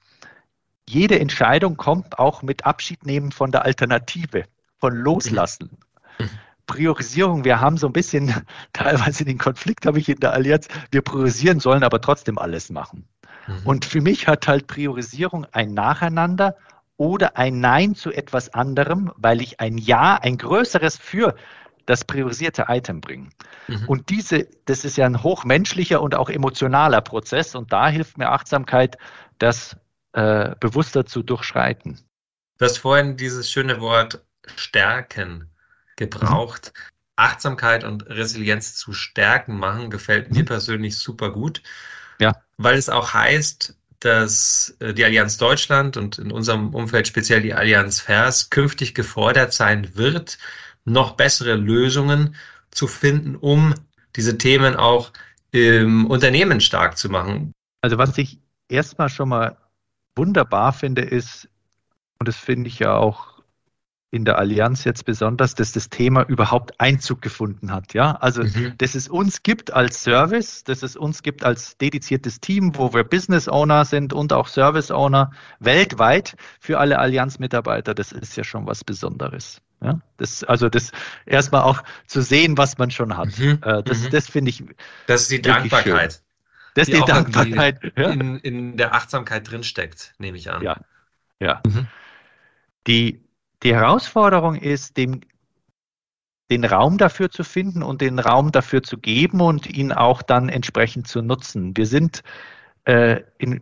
jede 0.90 1.20
Entscheidung 1.20 1.78
kommt 1.78 2.20
auch 2.20 2.42
mit 2.42 2.66
Abschied 2.66 3.06
nehmen 3.06 3.32
von 3.32 3.52
der 3.52 3.66
Alternative, 3.66 4.46
von 4.80 4.96
Loslassen. 4.96 5.78
Mhm. 6.20 6.30
Priorisierung, 6.66 7.44
wir 7.44 7.60
haben 7.60 7.78
so 7.78 7.88
ein 7.88 7.94
bisschen 7.94 8.34
teilweise 8.74 9.26
den 9.26 9.38
Konflikt, 9.38 9.86
habe 9.86 10.00
ich 10.00 10.10
in 10.10 10.20
der 10.20 10.34
Allianz, 10.34 10.68
wir 10.92 11.02
priorisieren 11.02 11.60
sollen 11.60 11.84
aber 11.84 12.02
trotzdem 12.02 12.38
alles 12.38 12.70
machen. 12.70 13.08
Mhm. 13.48 13.62
Und 13.66 13.86
für 13.86 14.02
mich 14.02 14.28
hat 14.28 14.48
halt 14.48 14.68
Priorisierung 14.68 15.46
ein 15.52 15.74
Nacheinander 15.74 16.56
oder 16.98 17.38
ein 17.38 17.60
Nein 17.60 17.96
zu 17.96 18.12
etwas 18.12 18.54
anderem, 18.54 19.12
weil 19.18 19.42
ich 19.42 19.60
ein 19.60 19.78
Ja, 19.78 20.16
ein 20.16 20.38
größeres 20.38 20.98
für 20.98 21.36
das 21.86 22.06
priorisierte 22.06 22.66
Item 22.70 23.02
bringe. 23.02 23.30
Mhm. 23.68 23.86
Und 23.88 24.10
diese, 24.10 24.48
das 24.66 24.86
ist 24.86 24.98
ja 24.98 25.06
ein 25.06 25.22
hochmenschlicher 25.22 26.02
und 26.02 26.16
auch 26.16 26.30
emotionaler 26.30 27.02
Prozess 27.02 27.56
und 27.56 27.74
da 27.74 27.90
hilft 27.90 28.18
mir 28.18 28.30
Achtsamkeit, 28.30 28.98
das 29.40 29.76
äh, 30.14 30.56
bewusster 30.60 31.06
zu 31.06 31.24
durchschreiten. 31.24 32.00
Du 32.58 32.66
hast 32.66 32.78
vorhin 32.78 33.18
dieses 33.18 33.52
schöne 33.52 33.82
Wort 33.82 34.24
stärken 34.56 35.50
gebraucht. 35.96 36.72
Mhm. 36.74 36.94
Achtsamkeit 37.16 37.84
und 37.84 38.10
Resilienz 38.10 38.76
zu 38.76 38.94
stärken 38.94 39.58
machen, 39.58 39.92
gefällt 39.92 40.32
mir 40.32 40.42
mhm. 40.42 40.48
persönlich 40.48 40.98
super 40.98 41.32
gut. 41.32 41.62
Ja. 42.20 42.34
Weil 42.58 42.78
es 42.78 42.90
auch 42.90 43.14
heißt, 43.14 43.76
dass 44.00 44.76
äh, 44.80 44.94
die 44.94 45.06
Allianz 45.06 45.38
Deutschland 45.38 45.98
und 45.98 46.18
in 46.18 46.32
unserem 46.32 46.74
Umfeld 46.74 47.08
speziell 47.08 47.42
die 47.42 47.54
Allianz 47.54 48.00
Vers 48.00 48.50
künftig 48.50 48.96
gefordert 48.96 49.54
sein 49.54 49.96
wird, 49.96 50.38
noch 50.86 51.16
bessere 51.16 51.56
Lösungen 51.56 52.36
zu 52.72 52.88
finden, 52.88 53.36
um 53.36 53.74
diese 54.16 54.38
Themen 54.38 54.76
auch 54.76 55.12
im 55.52 56.08
Unternehmen 56.08 56.60
stark 56.62 56.98
zu 56.98 57.10
machen. 57.10 57.54
Also 57.82 57.98
was 57.98 58.18
ich 58.18 58.40
erstmal 58.68 59.10
schon 59.10 59.30
mal 59.30 59.58
wunderbar 60.16 60.74
finde, 60.74 61.02
ist, 61.02 61.50
und 62.20 62.28
das 62.28 62.38
finde 62.38 62.68
ich 62.68 62.80
ja 62.80 62.96
auch 62.96 63.34
in 64.14 64.26
der 64.26 64.38
Allianz 64.38 64.84
jetzt 64.84 65.06
besonders, 65.06 65.56
dass 65.56 65.72
das 65.72 65.90
Thema 65.90 66.22
überhaupt 66.22 66.80
Einzug 66.80 67.24
gefunden 67.24 67.72
hat. 67.72 67.96
Ja, 67.96 68.12
also 68.12 68.44
mhm. 68.44 68.76
dass 68.78 68.94
es 68.94 69.08
uns 69.08 69.42
gibt 69.42 69.74
als 69.74 70.04
Service, 70.04 70.64
dass 70.64 70.84
es 70.84 70.96
uns 70.96 71.24
gibt 71.24 71.44
als 71.44 71.78
dediziertes 71.80 72.40
Team, 72.40 72.74
wo 72.76 72.94
wir 72.94 73.04
Business 73.04 73.48
Owner 73.48 73.86
sind 73.86 74.14
und 74.14 74.32
auch 74.32 74.48
Service 74.48 74.92
Owner 74.92 75.32
weltweit 75.60 76.36
für 76.60 76.78
alle 76.78 77.00
Allianz-Mitarbeiter. 77.00 77.96
Das 77.96 78.12
ist 78.12 78.38
ja 78.38 78.44
schon 78.44 78.68
was 78.68 78.84
Besonderes. 78.84 79.62
Ja, 79.82 80.00
das, 80.18 80.44
also 80.44 80.70
das 80.70 80.92
erstmal 81.26 81.64
auch 81.64 81.84
zu 82.06 82.22
sehen, 82.22 82.56
was 82.56 82.78
man 82.78 82.92
schon 82.92 83.18
hat. 83.18 83.38
Mhm. 83.40 83.60
Äh, 83.64 83.82
das, 83.82 84.04
mhm. 84.04 84.10
das 84.12 84.30
finde 84.30 84.52
ich. 84.52 84.64
Das 85.08 85.24
ist 85.24 85.32
die 85.32 85.42
Dankbarkeit. 85.42 86.23
Schön. 86.76 86.76
Das 86.76 86.88
ist 86.88 86.96
die, 86.96 87.00
die 87.00 87.06
Dankbarkeit. 87.06 87.84
In, 87.96 88.38
in, 88.40 88.78
der 88.78 88.94
Achtsamkeit 88.94 89.50
drinsteckt, 89.50 90.14
nehme 90.18 90.38
ich 90.38 90.52
an. 90.52 90.62
Ja. 90.64 90.78
Ja. 91.40 91.62
Mhm. 91.66 91.88
Die, 92.88 93.22
die 93.64 93.74
Herausforderung 93.74 94.56
ist, 94.56 94.98
dem, 94.98 95.22
den 96.50 96.66
Raum 96.66 96.98
dafür 96.98 97.30
zu 97.30 97.44
finden 97.44 97.84
und 97.84 98.02
den 98.02 98.20
Raum 98.20 98.52
dafür 98.52 98.84
zu 98.84 98.98
geben 98.98 99.42
und 99.42 99.68
ihn 99.68 99.92
auch 99.92 100.22
dann 100.22 100.50
entsprechend 100.50 101.08
zu 101.08 101.22
nutzen. 101.22 101.76
Wir 101.76 101.86
sind 101.86 102.24
äh, 102.86 103.22
in, 103.38 103.62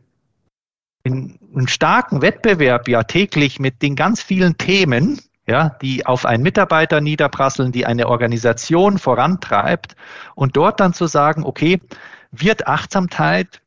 in 1.04 1.40
einem 1.56 1.68
starken 1.68 2.22
Wettbewerb 2.22 2.88
ja 2.88 3.04
täglich 3.04 3.60
mit 3.60 3.82
den 3.82 3.96
ganz 3.96 4.22
vielen 4.22 4.58
Themen, 4.58 5.20
ja, 5.48 5.70
die 5.82 6.06
auf 6.06 6.26
einen 6.26 6.44
Mitarbeiter 6.44 7.02
niederprasseln, 7.02 7.72
die 7.72 7.86
eine 7.86 8.08
Organisation 8.08 8.98
vorantreibt 8.98 9.96
und 10.36 10.56
dort 10.56 10.80
dann 10.80 10.94
zu 10.94 11.08
sagen, 11.08 11.44
okay, 11.44 11.80
wird 12.32 12.68
Achtsamkeit 12.68 13.62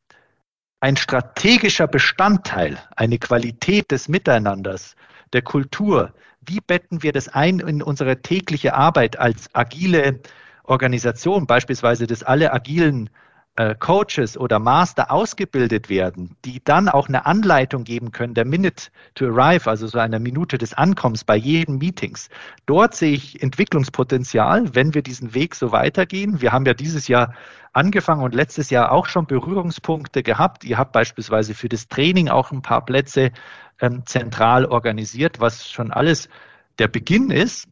ein 0.81 0.97
strategischer 0.97 1.87
Bestandteil, 1.87 2.79
eine 2.97 3.19
Qualität 3.19 3.91
des 3.91 4.09
Miteinanders, 4.09 4.97
der 5.33 5.43
Kultur. 5.43 6.13
Wie 6.43 6.61
betten 6.61 7.03
wir 7.03 7.13
das 7.13 7.29
ein 7.29 7.61
in 7.61 7.83
unsere 7.83 8.21
tägliche 8.21 8.75
Arbeit 8.75 9.19
als 9.19 9.49
agile 9.55 10.21
Organisation, 10.65 11.47
beispielsweise, 11.47 12.07
dass 12.07 12.23
alle 12.23 12.53
agilen 12.53 13.09
äh, 13.57 13.75
Coaches 13.77 14.37
oder 14.37 14.59
Master 14.59 15.13
ausgebildet 15.13 15.89
werden, 15.89 16.37
die 16.45 16.63
dann 16.65 16.89
auch 16.89 17.09
eine 17.09 17.25
Anleitung 17.25 17.85
geben 17.85 18.11
können, 18.11 18.35
der 18.35 18.45
Minute 18.45 18.91
to 19.15 19.27
Arrive, 19.27 19.71
also 19.71 19.87
so 19.87 19.99
eine 19.99 20.19
Minute 20.19 20.59
des 20.59 20.75
Ankommens 20.75 21.25
bei 21.25 21.37
jedem 21.37 21.79
Meetings. 21.79 22.31
Dort 22.67 22.95
sehe 22.95 23.13
ich 23.13 23.43
Entwicklungspotenzial, 23.43 24.75
wenn 24.75 24.95
wir 24.95 25.03
diesen 25.03 25.35
Weg 25.35 25.55
so 25.55 25.71
weitergehen. 25.71 26.41
Wir 26.41 26.53
haben 26.53 26.67
ja 26.67 26.75
dieses 26.75 27.07
Jahr 27.07 27.35
angefangen 27.73 28.23
und 28.23 28.35
letztes 28.35 28.71
Jahr 28.71 28.91
auch 28.91 29.07
schon 29.07 29.27
Berührungspunkte 29.27 30.23
gehabt. 30.23 30.65
Ihr 30.65 30.79
habt 30.79 30.93
beispielsweise 30.93 31.55
für 31.55 31.69
das 31.69 31.89
Training 31.89 32.29
auch 32.29 32.51
ein 32.51 32.63
paar 32.63 32.85
Plätze 32.85 33.31
ähm, 33.81 34.05
zentral 34.07 34.67
organisiert, 34.67 35.41
was 35.41 35.71
schon 35.71 35.93
alles 35.93 36.29
der 36.79 36.89
Beginn 36.89 37.31
ist. 37.31 37.69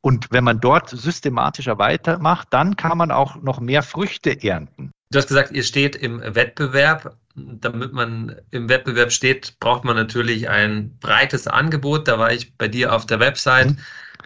Und 0.00 0.28
wenn 0.30 0.44
man 0.44 0.60
dort 0.60 0.88
systematischer 0.90 1.78
weitermacht, 1.78 2.48
dann 2.50 2.76
kann 2.76 2.96
man 2.96 3.10
auch 3.10 3.36
noch 3.36 3.60
mehr 3.60 3.82
Früchte 3.82 4.42
ernten. 4.42 4.92
Du 5.10 5.18
hast 5.18 5.28
gesagt, 5.28 5.52
ihr 5.52 5.62
steht 5.62 5.96
im 5.96 6.20
Wettbewerb. 6.20 7.16
Damit 7.34 7.92
man 7.92 8.36
im 8.50 8.68
Wettbewerb 8.68 9.12
steht, 9.12 9.58
braucht 9.60 9.84
man 9.84 9.96
natürlich 9.96 10.48
ein 10.48 10.98
breites 10.98 11.46
Angebot. 11.46 12.08
Da 12.08 12.18
war 12.18 12.32
ich 12.32 12.56
bei 12.56 12.68
dir 12.68 12.92
auf 12.92 13.06
der 13.06 13.20
Website. 13.20 13.70
Mhm. 13.70 13.78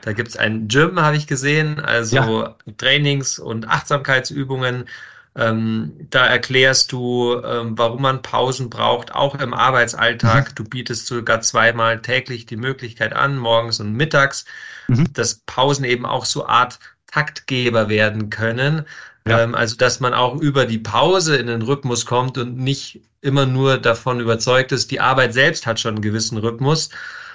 Da 0.02 0.12
gibt 0.12 0.30
es 0.30 0.36
ein 0.36 0.66
Gym, 0.66 1.00
habe 1.00 1.16
ich 1.16 1.26
gesehen, 1.26 1.78
also 1.78 2.16
ja. 2.16 2.56
Trainings- 2.76 3.38
und 3.38 3.68
Achtsamkeitsübungen. 3.68 4.86
Ähm, 5.34 6.08
da 6.10 6.26
erklärst 6.26 6.92
du, 6.92 7.40
ähm, 7.42 7.78
warum 7.78 8.02
man 8.02 8.20
Pausen 8.20 8.68
braucht, 8.68 9.14
auch 9.14 9.36
im 9.36 9.54
Arbeitsalltag. 9.54 10.50
Mhm. 10.50 10.54
Du 10.56 10.64
bietest 10.64 11.06
sogar 11.06 11.40
zweimal 11.40 12.02
täglich 12.02 12.46
die 12.46 12.56
Möglichkeit 12.56 13.14
an, 13.14 13.38
morgens 13.38 13.78
und 13.78 13.92
mittags, 13.92 14.44
mhm. 14.88 15.12
dass 15.12 15.40
Pausen 15.46 15.84
eben 15.84 16.04
auch 16.04 16.24
so 16.24 16.46
Art 16.46 16.80
Taktgeber 17.06 17.88
werden 17.88 18.30
können. 18.30 18.86
Ja. 19.26 19.40
Ähm, 19.40 19.54
also, 19.54 19.76
dass 19.76 20.00
man 20.00 20.14
auch 20.14 20.40
über 20.40 20.66
die 20.66 20.78
Pause 20.78 21.36
in 21.36 21.46
den 21.46 21.62
Rhythmus 21.62 22.06
kommt 22.06 22.38
und 22.38 22.56
nicht 22.56 23.00
immer 23.20 23.46
nur 23.46 23.78
davon 23.78 24.20
überzeugt 24.20 24.72
ist, 24.72 24.90
die 24.90 25.00
Arbeit 25.00 25.32
selbst 25.32 25.66
hat 25.66 25.78
schon 25.78 25.94
einen 25.94 26.02
gewissen 26.02 26.38
Rhythmus. 26.38 26.90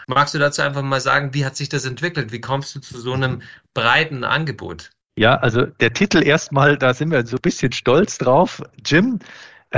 Magst 0.07 0.33
du 0.33 0.39
dazu 0.39 0.61
einfach 0.61 0.83
mal 0.83 1.01
sagen, 1.01 1.33
wie 1.33 1.45
hat 1.45 1.55
sich 1.55 1.69
das 1.69 1.85
entwickelt? 1.85 2.31
Wie 2.31 2.41
kommst 2.41 2.75
du 2.75 2.79
zu 2.79 2.99
so 2.99 3.13
einem 3.13 3.41
breiten 3.73 4.23
Angebot? 4.23 4.89
Ja, 5.17 5.35
also 5.35 5.65
der 5.65 5.93
Titel 5.93 6.23
erstmal, 6.23 6.77
da 6.77 6.93
sind 6.93 7.11
wir 7.11 7.25
so 7.25 7.37
ein 7.37 7.41
bisschen 7.41 7.71
stolz 7.71 8.17
drauf. 8.17 8.61
Jim, 8.85 9.19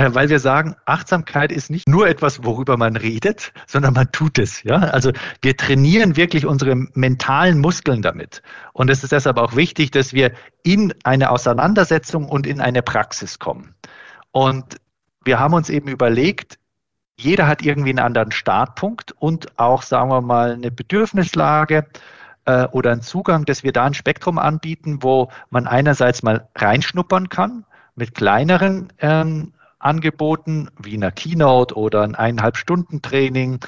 weil 0.08 0.28
wir 0.28 0.40
sagen, 0.40 0.76
Achtsamkeit 0.86 1.52
ist 1.52 1.70
nicht 1.70 1.88
nur 1.88 2.08
etwas, 2.08 2.44
worüber 2.44 2.76
man 2.76 2.96
redet, 2.96 3.52
sondern 3.66 3.94
man 3.94 4.10
tut 4.12 4.38
es. 4.38 4.62
Ja, 4.62 4.76
also 4.76 5.12
wir 5.42 5.56
trainieren 5.56 6.16
wirklich 6.16 6.46
unsere 6.46 6.74
mentalen 6.94 7.58
Muskeln 7.58 8.02
damit. 8.02 8.42
Und 8.72 8.90
es 8.90 9.02
ist 9.02 9.12
deshalb 9.12 9.36
auch 9.36 9.56
wichtig, 9.56 9.90
dass 9.90 10.12
wir 10.12 10.32
in 10.62 10.94
eine 11.04 11.30
Auseinandersetzung 11.30 12.28
und 12.28 12.46
in 12.46 12.60
eine 12.60 12.82
Praxis 12.82 13.38
kommen. 13.38 13.74
Und 14.32 14.76
wir 15.24 15.38
haben 15.38 15.54
uns 15.54 15.68
eben 15.68 15.88
überlegt, 15.88 16.58
jeder 17.18 17.46
hat 17.46 17.62
irgendwie 17.62 17.90
einen 17.90 17.98
anderen 17.98 18.32
Startpunkt 18.32 19.12
und 19.12 19.58
auch, 19.58 19.82
sagen 19.82 20.10
wir 20.10 20.22
mal, 20.22 20.52
eine 20.52 20.70
Bedürfnislage 20.70 21.86
äh, 22.46 22.66
oder 22.68 22.92
einen 22.92 23.02
Zugang, 23.02 23.44
dass 23.44 23.62
wir 23.62 23.72
da 23.72 23.84
ein 23.84 23.94
Spektrum 23.94 24.38
anbieten, 24.38 25.02
wo 25.02 25.30
man 25.50 25.66
einerseits 25.66 26.22
mal 26.22 26.48
reinschnuppern 26.56 27.28
kann 27.28 27.66
mit 27.96 28.14
kleineren 28.14 28.92
ähm, 29.00 29.52
Angeboten 29.80 30.68
wie 30.78 30.94
einer 30.94 31.10
Keynote 31.10 31.76
oder 31.76 32.02
ein 32.02 32.14
eineinhalb 32.14 32.56
Stunden 32.56 33.02
Training 33.02 33.60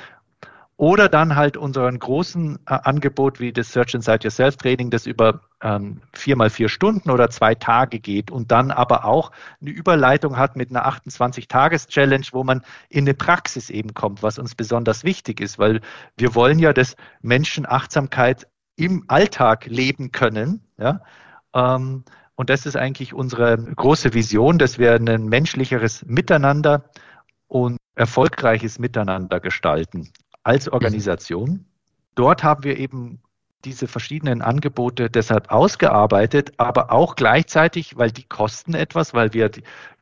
oder 0.76 1.08
dann 1.08 1.36
halt 1.36 1.56
unseren 1.56 1.98
großen 1.98 2.56
äh, 2.66 2.78
Angebot 2.82 3.38
wie 3.38 3.52
das 3.52 3.72
Search 3.72 3.94
Inside 3.94 4.20
Yourself 4.24 4.56
Training, 4.56 4.90
das 4.90 5.06
über 5.06 5.42
ähm, 5.62 6.00
vier 6.12 6.34
mal 6.34 6.50
vier 6.50 6.68
Stunden 6.68 7.10
oder 7.10 7.30
zwei 7.30 7.54
Tage 7.54 8.00
geht 8.00 8.30
und 8.30 8.50
dann 8.50 8.70
aber 8.70 9.04
auch 9.04 9.30
eine 9.60 9.70
Überleitung 9.70 10.36
hat 10.36 10.56
mit 10.56 10.70
einer 10.70 10.86
28-Tages-Challenge, 10.88 12.26
wo 12.32 12.42
man 12.42 12.62
in 12.88 13.04
eine 13.04 13.14
Praxis 13.14 13.70
eben 13.70 13.94
kommt, 13.94 14.22
was 14.22 14.38
uns 14.40 14.54
besonders 14.54 15.04
wichtig 15.04 15.40
ist, 15.40 15.58
weil 15.58 15.80
wir 16.16 16.34
wollen 16.34 16.58
ja, 16.58 16.72
dass 16.72 16.96
Menschen 17.20 17.64
Achtsamkeit 17.64 18.48
im 18.74 19.04
Alltag 19.06 19.66
leben 19.66 20.10
können. 20.10 20.64
Ja? 20.78 21.00
Ähm, 21.54 22.04
und 22.34 22.50
das 22.50 22.66
ist 22.66 22.76
eigentlich 22.76 23.14
unsere 23.14 23.56
große 23.56 24.14
Vision, 24.14 24.58
dass 24.58 24.78
wir 24.78 24.94
ein 24.94 25.26
menschlicheres 25.26 26.04
Miteinander 26.06 26.84
und 27.48 27.78
erfolgreiches 27.94 28.78
Miteinander 28.78 29.40
gestalten 29.40 30.10
als 30.42 30.68
Organisation. 30.68 31.66
Dort 32.14 32.42
haben 32.42 32.64
wir 32.64 32.78
eben 32.78 33.20
diese 33.64 33.86
verschiedenen 33.86 34.42
Angebote 34.42 35.08
deshalb 35.08 35.50
ausgearbeitet, 35.50 36.52
aber 36.56 36.90
auch 36.90 37.14
gleichzeitig, 37.14 37.96
weil 37.96 38.10
die 38.10 38.24
kosten 38.24 38.74
etwas, 38.74 39.14
weil 39.14 39.32
wir 39.34 39.50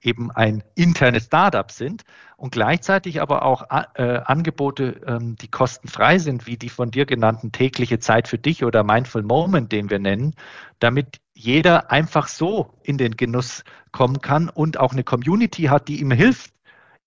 eben 0.00 0.30
ein 0.30 0.62
internes 0.76 1.24
Startup 1.24 1.70
sind 1.70 2.04
und 2.36 2.52
gleichzeitig 2.52 3.20
aber 3.20 3.44
auch 3.44 3.64
äh, 3.70 4.20
Angebote, 4.24 5.00
ähm, 5.06 5.36
die 5.36 5.48
kostenfrei 5.48 6.18
sind, 6.18 6.46
wie 6.46 6.56
die 6.56 6.70
von 6.70 6.90
dir 6.90 7.04
genannten 7.04 7.52
tägliche 7.52 7.98
Zeit 7.98 8.28
für 8.28 8.38
dich 8.38 8.64
oder 8.64 8.82
Mindful 8.82 9.22
Moment, 9.22 9.72
den 9.72 9.90
wir 9.90 9.98
nennen, 9.98 10.34
damit 10.78 11.20
jeder 11.40 11.90
einfach 11.90 12.28
so 12.28 12.74
in 12.82 12.98
den 12.98 13.16
Genuss 13.16 13.64
kommen 13.92 14.20
kann 14.20 14.48
und 14.48 14.78
auch 14.78 14.92
eine 14.92 15.04
Community 15.04 15.64
hat, 15.64 15.88
die 15.88 16.00
ihm 16.00 16.10
hilft, 16.10 16.52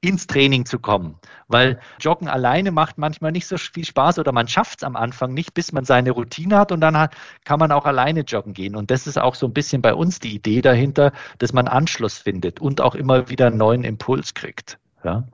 ins 0.01 0.27
Training 0.27 0.65
zu 0.65 0.79
kommen. 0.79 1.17
Weil 1.47 1.79
Joggen 1.99 2.27
alleine 2.27 2.71
macht 2.71 2.97
manchmal 2.97 3.31
nicht 3.31 3.47
so 3.47 3.57
viel 3.57 3.85
Spaß 3.85 4.19
oder 4.19 4.33
man 4.33 4.49
schafft 4.49 4.79
es 4.79 4.83
am 4.83 4.97
Anfang 4.97 5.33
nicht, 5.33 5.53
bis 5.53 5.71
man 5.71 5.85
seine 5.85 6.11
Routine 6.11 6.57
hat 6.57 6.73
und 6.73 6.81
dann 6.81 6.97
hat, 6.97 7.15
kann 7.45 7.59
man 7.59 7.71
auch 7.71 7.85
alleine 7.85 8.21
joggen 8.21 8.53
gehen. 8.53 8.75
Und 8.75 8.91
das 8.91 9.07
ist 9.07 9.17
auch 9.17 9.35
so 9.35 9.45
ein 9.45 9.53
bisschen 9.53 9.81
bei 9.81 9.93
uns 9.93 10.19
die 10.19 10.35
Idee 10.35 10.61
dahinter, 10.61 11.13
dass 11.37 11.53
man 11.53 11.69
Anschluss 11.69 12.17
findet 12.17 12.59
und 12.59 12.81
auch 12.81 12.95
immer 12.95 13.29
wieder 13.29 13.47
einen 13.47 13.57
neuen 13.57 13.85
Impuls 13.85 14.33
kriegt. 14.33 14.77
Ja. 15.05 15.25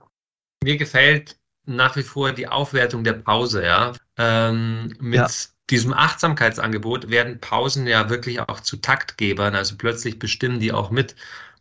Mir 0.64 0.78
gefällt 0.78 1.38
nach 1.66 1.96
wie 1.96 2.04
vor 2.04 2.32
die 2.32 2.48
Aufwertung 2.48 3.04
der 3.04 3.14
Pause, 3.14 3.66
ja. 3.66 3.94
Ähm, 4.18 4.96
mit 5.00 5.20
ja. 5.20 5.28
Diesem 5.70 5.94
Achtsamkeitsangebot 5.94 7.10
werden 7.10 7.40
Pausen 7.40 7.88
ja 7.88 8.10
wirklich 8.10 8.40
auch 8.42 8.60
zu 8.60 8.78
Taktgebern, 8.78 9.56
also 9.56 9.76
plötzlich 9.78 10.20
bestimmen 10.20 10.60
die 10.60 10.72
auch 10.72 10.92
mit 10.92 11.16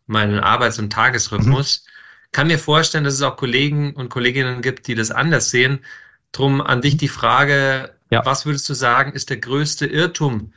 meinen 0.06 0.40
Arbeits- 0.40 0.78
und 0.78 0.92
Tagesrhythmus. 0.92 1.84
Mhm 1.84 1.92
kann 2.32 2.48
mir 2.48 2.58
vorstellen, 2.58 3.04
dass 3.04 3.14
es 3.14 3.22
auch 3.22 3.36
Kollegen 3.36 3.94
und 3.94 4.10
Kolleginnen 4.10 4.62
gibt, 4.62 4.86
die 4.86 4.94
das 4.94 5.10
anders 5.10 5.50
sehen. 5.50 5.84
Drum 6.32 6.60
an 6.60 6.82
dich 6.82 6.96
die 6.96 7.08
Frage, 7.08 7.94
ja. 8.10 8.24
was 8.24 8.44
würdest 8.44 8.68
du 8.68 8.74
sagen, 8.74 9.12
ist 9.12 9.30
der 9.30 9.38
größte 9.38 9.86
Irrtum 9.86 10.52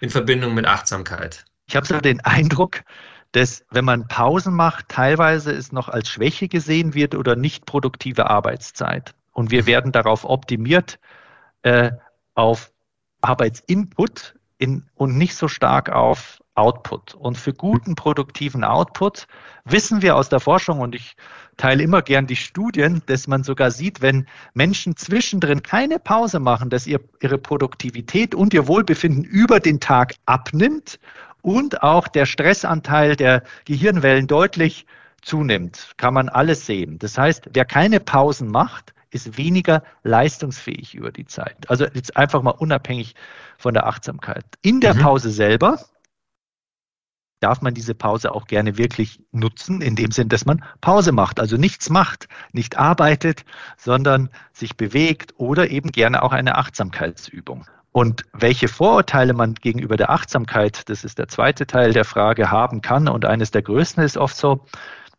in 0.00 0.10
Verbindung 0.10 0.54
mit 0.54 0.66
Achtsamkeit? 0.66 1.44
Ich 1.66 1.76
habe 1.76 1.86
so 1.86 2.00
den 2.00 2.20
Eindruck, 2.20 2.82
dass 3.30 3.64
wenn 3.70 3.84
man 3.84 4.08
Pausen 4.08 4.54
macht, 4.54 4.88
teilweise 4.88 5.52
es 5.52 5.72
noch 5.72 5.88
als 5.88 6.08
Schwäche 6.08 6.48
gesehen 6.48 6.94
wird 6.94 7.14
oder 7.14 7.36
nicht 7.36 7.66
produktive 7.66 8.28
Arbeitszeit. 8.28 9.14
Und 9.30 9.50
wir 9.50 9.66
werden 9.66 9.92
darauf 9.92 10.24
optimiert, 10.24 10.98
äh, 11.62 11.92
auf 12.34 12.71
Arbeitsinput 13.22 14.34
in, 14.58 14.84
und 14.94 15.16
nicht 15.16 15.34
so 15.34 15.48
stark 15.48 15.90
auf 15.90 16.40
Output. 16.54 17.14
Und 17.14 17.38
für 17.38 17.54
guten 17.54 17.94
produktiven 17.94 18.62
Output 18.62 19.26
wissen 19.64 20.02
wir 20.02 20.16
aus 20.16 20.28
der 20.28 20.40
Forschung, 20.40 20.80
und 20.80 20.94
ich 20.94 21.16
teile 21.56 21.82
immer 21.82 22.02
gern 22.02 22.26
die 22.26 22.36
Studien, 22.36 23.02
dass 23.06 23.26
man 23.26 23.42
sogar 23.42 23.70
sieht, 23.70 24.02
wenn 24.02 24.26
Menschen 24.52 24.96
zwischendrin 24.96 25.62
keine 25.62 25.98
Pause 25.98 26.40
machen, 26.40 26.68
dass 26.68 26.86
ihr, 26.86 27.00
ihre 27.20 27.38
Produktivität 27.38 28.34
und 28.34 28.52
ihr 28.52 28.68
Wohlbefinden 28.68 29.24
über 29.24 29.60
den 29.60 29.80
Tag 29.80 30.14
abnimmt 30.26 30.98
und 31.40 31.82
auch 31.82 32.06
der 32.06 32.26
Stressanteil 32.26 33.16
der 33.16 33.42
Gehirnwellen 33.64 34.26
deutlich 34.26 34.86
zunimmt. 35.22 35.92
Kann 35.96 36.14
man 36.14 36.28
alles 36.28 36.66
sehen. 36.66 36.98
Das 36.98 37.16
heißt, 37.16 37.50
wer 37.52 37.64
keine 37.64 37.98
Pausen 37.98 38.48
macht, 38.48 38.92
ist 39.12 39.36
weniger 39.36 39.82
leistungsfähig 40.02 40.94
über 40.94 41.12
die 41.12 41.26
Zeit. 41.26 41.68
Also 41.68 41.84
jetzt 41.84 42.16
einfach 42.16 42.42
mal 42.42 42.50
unabhängig 42.50 43.14
von 43.58 43.74
der 43.74 43.86
Achtsamkeit. 43.86 44.44
In 44.62 44.80
der 44.80 44.94
mhm. 44.94 45.00
Pause 45.00 45.30
selber 45.30 45.78
darf 47.40 47.60
man 47.60 47.74
diese 47.74 47.94
Pause 47.94 48.32
auch 48.32 48.46
gerne 48.46 48.78
wirklich 48.78 49.20
nutzen, 49.32 49.80
in 49.80 49.96
dem 49.96 50.12
Sinn, 50.12 50.28
dass 50.28 50.46
man 50.46 50.64
Pause 50.80 51.12
macht, 51.12 51.40
also 51.40 51.56
nichts 51.56 51.90
macht, 51.90 52.28
nicht 52.52 52.78
arbeitet, 52.78 53.44
sondern 53.76 54.30
sich 54.52 54.76
bewegt 54.76 55.34
oder 55.38 55.70
eben 55.70 55.90
gerne 55.90 56.22
auch 56.22 56.32
eine 56.32 56.56
Achtsamkeitsübung. 56.56 57.66
Und 57.90 58.22
welche 58.32 58.68
Vorurteile 58.68 59.34
man 59.34 59.54
gegenüber 59.54 59.96
der 59.96 60.10
Achtsamkeit, 60.10 60.88
das 60.88 61.04
ist 61.04 61.18
der 61.18 61.28
zweite 61.28 61.66
Teil 61.66 61.92
der 61.92 62.06
Frage, 62.06 62.50
haben 62.50 62.80
kann, 62.80 63.08
und 63.08 63.26
eines 63.26 63.50
der 63.50 63.62
größten 63.62 64.02
ist 64.02 64.16
oft 64.16 64.36
so, 64.36 64.64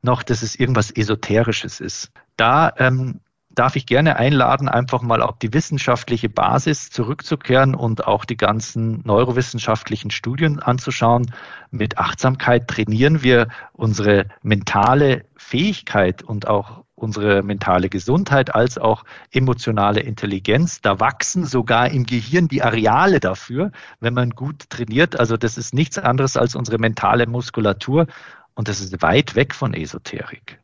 noch, 0.02 0.24
dass 0.24 0.42
es 0.42 0.56
irgendwas 0.56 0.92
Esoterisches 0.92 1.80
ist. 1.80 2.12
Da 2.36 2.74
ähm, 2.78 3.20
darf 3.56 3.76
ich 3.76 3.86
gerne 3.86 4.16
einladen, 4.18 4.68
einfach 4.68 5.02
mal 5.02 5.22
auf 5.22 5.38
die 5.40 5.54
wissenschaftliche 5.54 6.30
Basis 6.30 6.90
zurückzukehren 6.90 7.76
und 7.76 8.08
auch 8.08 8.26
die 8.26 8.38
ganzen 8.38 9.02
neurowissenschaftlichen 9.06 10.12
Studien 10.12 10.60
anzuschauen. 10.60 11.32
Mit 11.72 11.98
Achtsamkeit 11.98 12.68
trainieren 12.68 13.24
wir 13.24 13.48
unsere 13.74 14.26
mentale 14.42 15.26
Fähigkeit 15.38 16.24
und 16.24 16.48
auch 16.48 16.84
unsere 16.96 17.44
mentale 17.44 17.90
Gesundheit 17.90 18.56
als 18.56 18.78
auch 18.78 19.04
emotionale 19.32 20.00
Intelligenz. 20.00 20.82
Da 20.82 21.00
wachsen 21.00 21.46
sogar 21.46 21.90
im 21.90 22.06
Gehirn 22.06 22.48
die 22.48 22.64
Areale 22.64 23.20
dafür, 23.20 23.72
wenn 24.00 24.14
man 24.14 24.32
gut 24.32 24.70
trainiert. 24.70 25.20
Also 25.20 25.38
das 25.38 25.58
ist 25.58 25.74
nichts 25.74 25.98
anderes 25.98 26.38
als 26.38 26.56
unsere 26.56 26.78
mentale 26.80 27.28
Muskulatur 27.28 28.08
und 28.56 28.68
das 28.68 28.80
ist 28.80 29.02
weit 29.02 29.36
weg 29.36 29.54
von 29.54 29.74
Esoterik. 29.74 30.63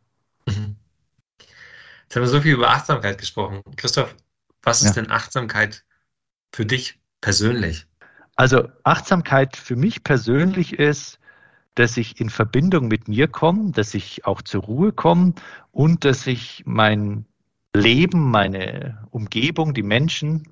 Jetzt 2.09 2.15
haben 2.15 2.23
wir 2.23 2.29
so 2.29 2.41
viel 2.41 2.53
über 2.53 2.71
Achtsamkeit 2.71 3.19
gesprochen. 3.19 3.61
Christoph, 3.75 4.15
was 4.63 4.81
ist 4.81 4.95
ja. 4.95 5.03
denn 5.03 5.11
Achtsamkeit 5.11 5.85
für 6.51 6.65
dich 6.65 6.99
persönlich? 7.21 7.85
Also 8.35 8.67
Achtsamkeit 8.83 9.55
für 9.55 9.75
mich 9.75 10.03
persönlich 10.03 10.73
ist, 10.73 11.19
dass 11.75 11.97
ich 11.97 12.19
in 12.19 12.31
Verbindung 12.31 12.87
mit 12.87 13.07
mir 13.07 13.27
komme, 13.27 13.73
dass 13.73 13.93
ich 13.93 14.25
auch 14.25 14.41
zur 14.41 14.63
Ruhe 14.63 14.91
komme 14.91 15.35
und 15.71 16.03
dass 16.03 16.25
ich 16.25 16.63
mein 16.65 17.25
Leben, 17.75 18.31
meine 18.31 19.07
Umgebung, 19.11 19.75
die 19.75 19.83
Menschen 19.83 20.49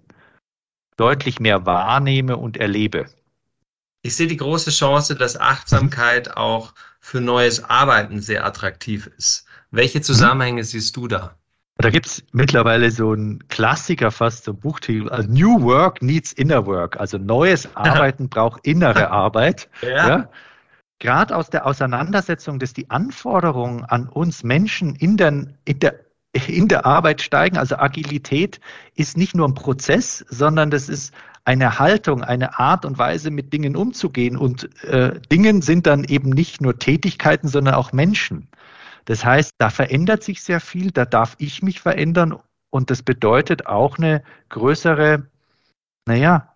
deutlich 0.95 1.39
mehr 1.39 1.65
wahrnehme 1.65 2.37
und 2.37 2.57
erlebe. 2.57 3.07
Ich 4.03 4.15
sehe 4.15 4.27
die 4.27 4.37
große 4.37 4.69
Chance, 4.69 5.15
dass 5.15 5.39
Achtsamkeit 5.39 6.37
auch 6.37 6.75
für 6.99 7.19
neues 7.19 7.63
Arbeiten 7.63 8.21
sehr 8.21 8.45
attraktiv 8.45 9.07
ist. 9.17 9.47
Welche 9.71 10.01
Zusammenhänge 10.01 10.61
mhm. 10.61 10.65
siehst 10.65 10.95
du 10.95 11.07
da? 11.07 11.35
Da 11.79 11.89
gibt 11.91 12.07
es 12.07 12.23
mittlerweile 12.31 12.89
so 12.89 13.13
ein 13.13 13.43
Klassiker 13.49 14.09
fast, 14.09 14.45
so 14.45 14.51
ein 14.51 14.59
Buchtitel, 14.59 15.09
also 15.09 15.29
New 15.29 15.61
Work 15.61 16.01
needs 16.01 16.33
Inner 16.33 16.65
Work. 16.65 16.99
Also 16.99 17.17
neues 17.17 17.75
Arbeiten 17.75 18.29
braucht 18.29 18.65
innere 18.65 19.11
Arbeit. 19.11 19.69
Ja. 19.81 20.07
ja. 20.07 20.29
Gerade 20.99 21.35
aus 21.35 21.51
der 21.51 21.67
Auseinandersetzung, 21.67 22.57
dass 22.57 22.73
die 22.73 22.89
Anforderungen 22.89 23.85
an 23.85 24.09
uns 24.09 24.43
Menschen 24.43 24.95
in 24.95 25.17
der, 25.17 25.47
in 25.65 25.79
der 25.79 26.07
in 26.47 26.67
der 26.67 26.85
Arbeit 26.85 27.21
steigen. 27.21 27.57
Also 27.57 27.77
Agilität 27.77 28.59
ist 28.95 29.17
nicht 29.17 29.35
nur 29.35 29.47
ein 29.47 29.55
Prozess, 29.55 30.25
sondern 30.29 30.69
das 30.69 30.89
ist 30.89 31.13
eine 31.45 31.79
Haltung, 31.79 32.23
eine 32.23 32.59
Art 32.59 32.85
und 32.85 32.97
Weise, 32.99 33.31
mit 33.31 33.53
Dingen 33.53 33.75
umzugehen. 33.75 34.37
Und 34.37 34.69
äh, 34.83 35.19
Dingen 35.31 35.61
sind 35.61 35.87
dann 35.87 36.03
eben 36.03 36.29
nicht 36.29 36.61
nur 36.61 36.77
Tätigkeiten, 36.77 37.47
sondern 37.47 37.75
auch 37.75 37.93
Menschen. 37.93 38.49
Das 39.07 39.23
heißt, 39.23 39.53
da 39.57 39.69
verändert 39.69 40.21
sich 40.21 40.43
sehr 40.43 40.59
viel, 40.59 40.91
da 40.91 41.05
darf 41.05 41.35
ich 41.39 41.63
mich 41.63 41.79
verändern 41.79 42.37
und 42.69 42.91
das 42.91 43.01
bedeutet 43.01 43.65
auch 43.65 43.97
eine 43.97 44.21
größere, 44.49 45.25
naja, 46.05 46.53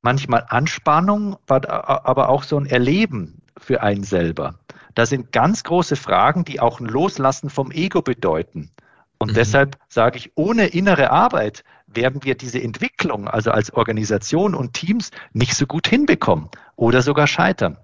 manchmal 0.00 0.46
Anspannung, 0.48 1.36
aber 1.48 2.30
auch 2.30 2.42
so 2.42 2.56
ein 2.56 2.64
Erleben 2.64 3.42
für 3.58 3.82
einen 3.82 4.04
selber. 4.04 4.58
Da 4.94 5.04
sind 5.04 5.32
ganz 5.32 5.64
große 5.64 5.96
Fragen, 5.96 6.46
die 6.46 6.60
auch 6.60 6.80
ein 6.80 6.86
Loslassen 6.86 7.50
vom 7.50 7.70
Ego 7.72 8.00
bedeuten. 8.00 8.70
Und 9.18 9.32
mhm. 9.32 9.34
deshalb 9.34 9.78
sage 9.88 10.16
ich, 10.16 10.32
ohne 10.34 10.68
innere 10.68 11.10
Arbeit 11.10 11.62
werden 11.88 12.24
wir 12.24 12.36
diese 12.36 12.62
Entwicklung, 12.62 13.28
also 13.28 13.50
als 13.50 13.70
Organisation 13.74 14.54
und 14.54 14.72
Teams, 14.72 15.10
nicht 15.34 15.56
so 15.56 15.66
gut 15.66 15.86
hinbekommen 15.86 16.48
oder 16.76 17.02
sogar 17.02 17.26
scheitern. 17.26 17.76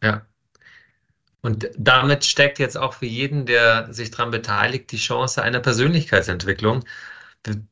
Ja, 0.00 0.22
und 1.46 1.70
damit 1.78 2.24
steckt 2.24 2.58
jetzt 2.58 2.76
auch 2.76 2.94
für 2.94 3.06
jeden, 3.06 3.46
der 3.46 3.92
sich 3.94 4.10
daran 4.10 4.32
beteiligt, 4.32 4.90
die 4.90 4.96
Chance 4.96 5.42
einer 5.42 5.60
Persönlichkeitsentwicklung. 5.60 6.84
Wir 7.44 7.62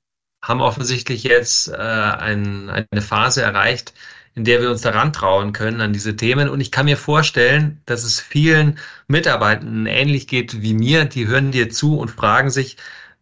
haben 0.43 0.61
offensichtlich 0.61 1.25
jetzt 1.25 1.69
äh, 1.71 1.75
ein, 1.75 2.71
eine 2.71 3.03
Phase 3.03 3.43
erreicht, 3.43 3.93
in 4.37 4.45
der 4.45 4.61
wir 4.63 4.71
uns 4.71 4.83
daran 4.83 5.13
trauen 5.13 5.53
können 5.53 5.81
an 5.81 5.93
diese 5.93 6.15
Themen. 6.15 6.49
Und 6.49 6.61
ich 6.61 6.71
kann 6.71 6.85
mir 6.87 6.97
vorstellen, 6.97 7.83
dass 7.85 8.05
es 8.05 8.21
vielen 8.21 8.79
Mitarbeitenden 9.09 9.87
ähnlich 9.87 10.29
geht 10.29 10.63
wie 10.63 10.75
mir. 10.75 11.05
Die 11.05 11.27
hören 11.27 11.51
dir 11.51 11.69
zu 11.69 11.99
und 11.99 12.13
fragen 12.13 12.51
sich, 12.51 12.77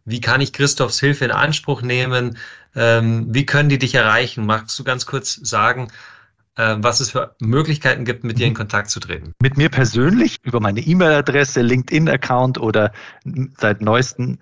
wie 0.05 0.21
kann 0.21 0.39
ich 0.39 0.53
Christophs 0.53 0.99
Hilfe 0.99 1.25
in 1.25 1.31
Anspruch 1.31 1.81
nehmen? 1.81 2.37
Ähm, 2.75 3.25
wie 3.33 3.47
können 3.47 3.69
die 3.69 3.79
dich 3.79 3.95
erreichen? 3.95 4.45
Magst 4.45 4.77
du 4.77 4.83
ganz 4.83 5.07
kurz 5.07 5.33
sagen, 5.33 5.87
was 6.55 6.99
es 6.99 7.11
für 7.11 7.35
Möglichkeiten 7.39 8.05
gibt, 8.05 8.23
mit 8.23 8.37
dir 8.39 8.47
in. 8.47 8.53
Kontakt 8.53 8.89
zu 8.89 8.99
treten. 8.99 9.33
Mit 9.41 9.57
mir 9.57 9.69
persönlich 9.69 10.37
über 10.43 10.59
meine 10.59 10.81
E-Mail-Adresse, 10.81 11.61
LinkedIn-Account 11.61 12.59
oder 12.59 12.91
seit 13.57 13.81
neuestem 13.81 14.37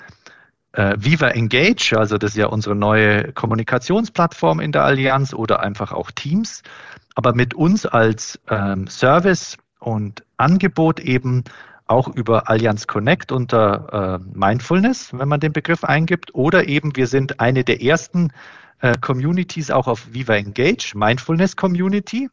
äh, 0.74 0.95
Viva 0.97 1.30
Engage, 1.30 1.97
also 1.97 2.17
das 2.17 2.32
ist 2.32 2.38
ja 2.38 2.47
unsere 2.47 2.76
neue 2.76 3.32
Kommunikationsplattform 3.34 4.60
in 4.60 4.71
der 4.71 4.84
Allianz 4.84 5.34
oder 5.34 5.62
einfach 5.62 5.91
auch 5.91 6.12
Teams. 6.12 6.63
Aber 7.15 7.34
mit 7.34 7.54
uns 7.54 7.86
als 7.86 8.39
ähm, 8.50 8.88
Service 8.88 9.58
und 9.80 10.24
Angebot 10.38 11.00
eben 11.00 11.43
auch 11.88 12.08
über 12.08 12.50
Allianz 12.50 12.88
Connect 12.88 13.34
unter 13.34 14.19
äh, 14.21 14.38
Mindfulness, 14.38 15.12
wenn 15.12 15.28
man 15.28 15.41
den 15.41 15.52
Begriff 15.52 15.84
eingibt, 15.84 16.34
oder 16.34 16.69
eben 16.69 16.95
wir 16.95 17.08
sind 17.08 17.41
eine 17.41 17.65
der 17.65 17.82
ersten 17.82 18.32
äh, 18.82 18.98
Communities 19.00 19.72
auch 19.72 19.88
auf 19.88 20.13
Viva 20.13 20.36
Engage, 20.36 20.94
Mindfulness 20.96 21.56
Community. 21.56 22.30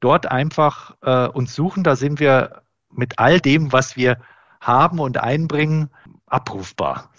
Dort 0.00 0.30
einfach 0.30 0.96
äh, 1.02 1.28
uns 1.28 1.54
suchen, 1.54 1.84
da 1.84 1.96
sind 1.96 2.20
wir 2.20 2.62
mit 2.90 3.18
all 3.18 3.40
dem, 3.40 3.72
was 3.72 3.96
wir 3.96 4.18
haben 4.60 4.98
und 4.98 5.18
einbringen, 5.18 5.90
abrufbar. 6.26 7.10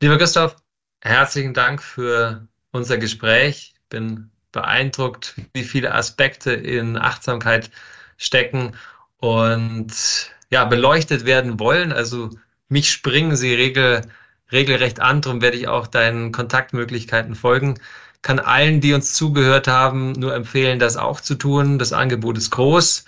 Lieber 0.00 0.18
Christoph, 0.18 0.56
herzlichen 1.00 1.54
Dank 1.54 1.82
für 1.82 2.46
unser 2.70 2.98
Gespräch. 2.98 3.74
Ich 3.74 3.88
bin 3.88 4.30
beeindruckt, 4.52 5.34
wie 5.54 5.64
viele 5.64 5.94
Aspekte 5.94 6.52
in 6.52 6.96
Achtsamkeit 6.98 7.70
stecken 8.18 8.72
und 9.18 10.30
ja, 10.50 10.64
beleuchtet 10.64 11.24
werden 11.24 11.58
wollen. 11.58 11.92
Also 11.92 12.30
mich 12.68 12.90
springen 12.90 13.36
sie 13.36 13.54
regel, 13.54 14.02
regelrecht 14.50 15.00
an, 15.00 15.22
darum 15.22 15.40
werde 15.40 15.56
ich 15.56 15.68
auch 15.68 15.86
deinen 15.86 16.32
Kontaktmöglichkeiten 16.32 17.34
folgen. 17.34 17.78
Kann 18.22 18.38
allen, 18.38 18.80
die 18.80 18.94
uns 18.94 19.14
zugehört 19.14 19.68
haben, 19.68 20.12
nur 20.12 20.34
empfehlen, 20.34 20.78
das 20.78 20.96
auch 20.96 21.20
zu 21.20 21.34
tun. 21.34 21.78
Das 21.78 21.92
Angebot 21.92 22.38
ist 22.38 22.50
groß 22.50 23.04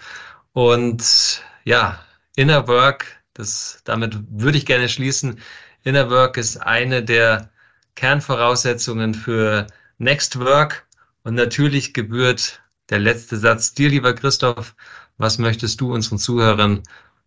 und 0.53 1.43
ja, 1.65 2.01
Inner 2.37 2.67
Work, 2.69 3.07
das, 3.33 3.81
damit 3.85 4.17
würde 4.29 4.59
ich 4.59 4.67
gerne 4.67 4.89
schließen. 4.89 5.41
Inner 5.83 6.11
Work 6.11 6.37
ist 6.37 6.59
eine 6.59 7.03
der 7.03 7.51
Kernvoraussetzungen 7.95 9.15
für 9.15 9.67
Next 9.99 10.39
Work 10.39 10.87
und 11.23 11.35
natürlich 11.35 11.95
gebührt 11.95 12.61
der 12.91 12.99
letzte 12.99 13.37
Satz 13.37 13.75
dir, 13.75 13.89
lieber 13.89 14.15
Christoph. 14.15 14.75
Was 15.17 15.39
möchtest 15.39 15.81
du 15.81 15.93
unseren 15.93 16.19
Zuhörern 16.19 16.83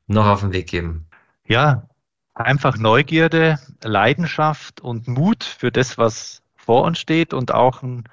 noch 0.08 0.26
auf 0.26 0.42
den 0.42 0.54
Weg 0.54 0.68
geben? 0.68 1.08
Ja, 1.46 1.88
einfach 2.34 2.78
Neugierde, 2.78 3.60
Leidenschaft 3.84 4.82
und 4.82 5.08
Mut 5.08 5.44
für 5.44 5.72
das, 5.72 5.98
was 5.98 6.42
vor 6.68 6.84
uns 6.84 7.00
steht 7.00 7.34
und 7.34 7.52
auch 7.54 7.82
ein 7.82 8.04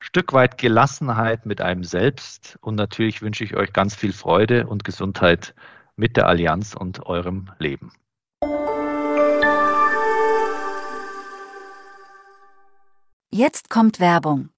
Stück 0.00 0.32
weit 0.32 0.58
Gelassenheit 0.58 1.46
mit 1.46 1.60
einem 1.60 1.84
selbst. 1.84 2.58
Und 2.60 2.74
natürlich 2.74 3.22
wünsche 3.22 3.44
ich 3.44 3.54
euch 3.54 3.72
ganz 3.72 3.94
viel 3.94 4.12
Freude 4.12 4.66
und 4.66 4.82
Gesundheit 4.82 5.54
mit 5.94 6.16
der 6.16 6.26
Allianz 6.26 6.74
und 6.74 7.06
eurem 7.06 7.48
Leben. 7.60 7.92
Jetzt 13.30 13.70
kommt 13.70 14.00
Werbung. 14.00 14.48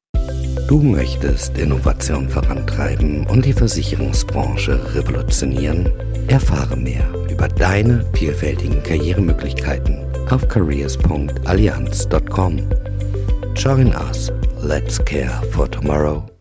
Du 0.66 0.80
möchtest 0.80 1.59
Innovation 1.59 2.30
vorantreiben 2.30 3.26
und 3.26 3.44
die 3.44 3.52
Versicherungsbranche 3.52 4.94
revolutionieren? 4.94 5.92
Erfahre 6.28 6.76
mehr 6.76 7.07
über 7.30 7.48
deine 7.48 8.07
vielfältigen 8.14 8.83
Karrieremöglichkeiten 8.83 10.02
auf 10.30 10.48
careers.allianz.com. 10.48 12.70
Join 13.55 13.93
us. 13.93 14.31
Let's 14.57 14.99
care 14.99 15.40
for 15.53 15.67
tomorrow. 15.69 16.34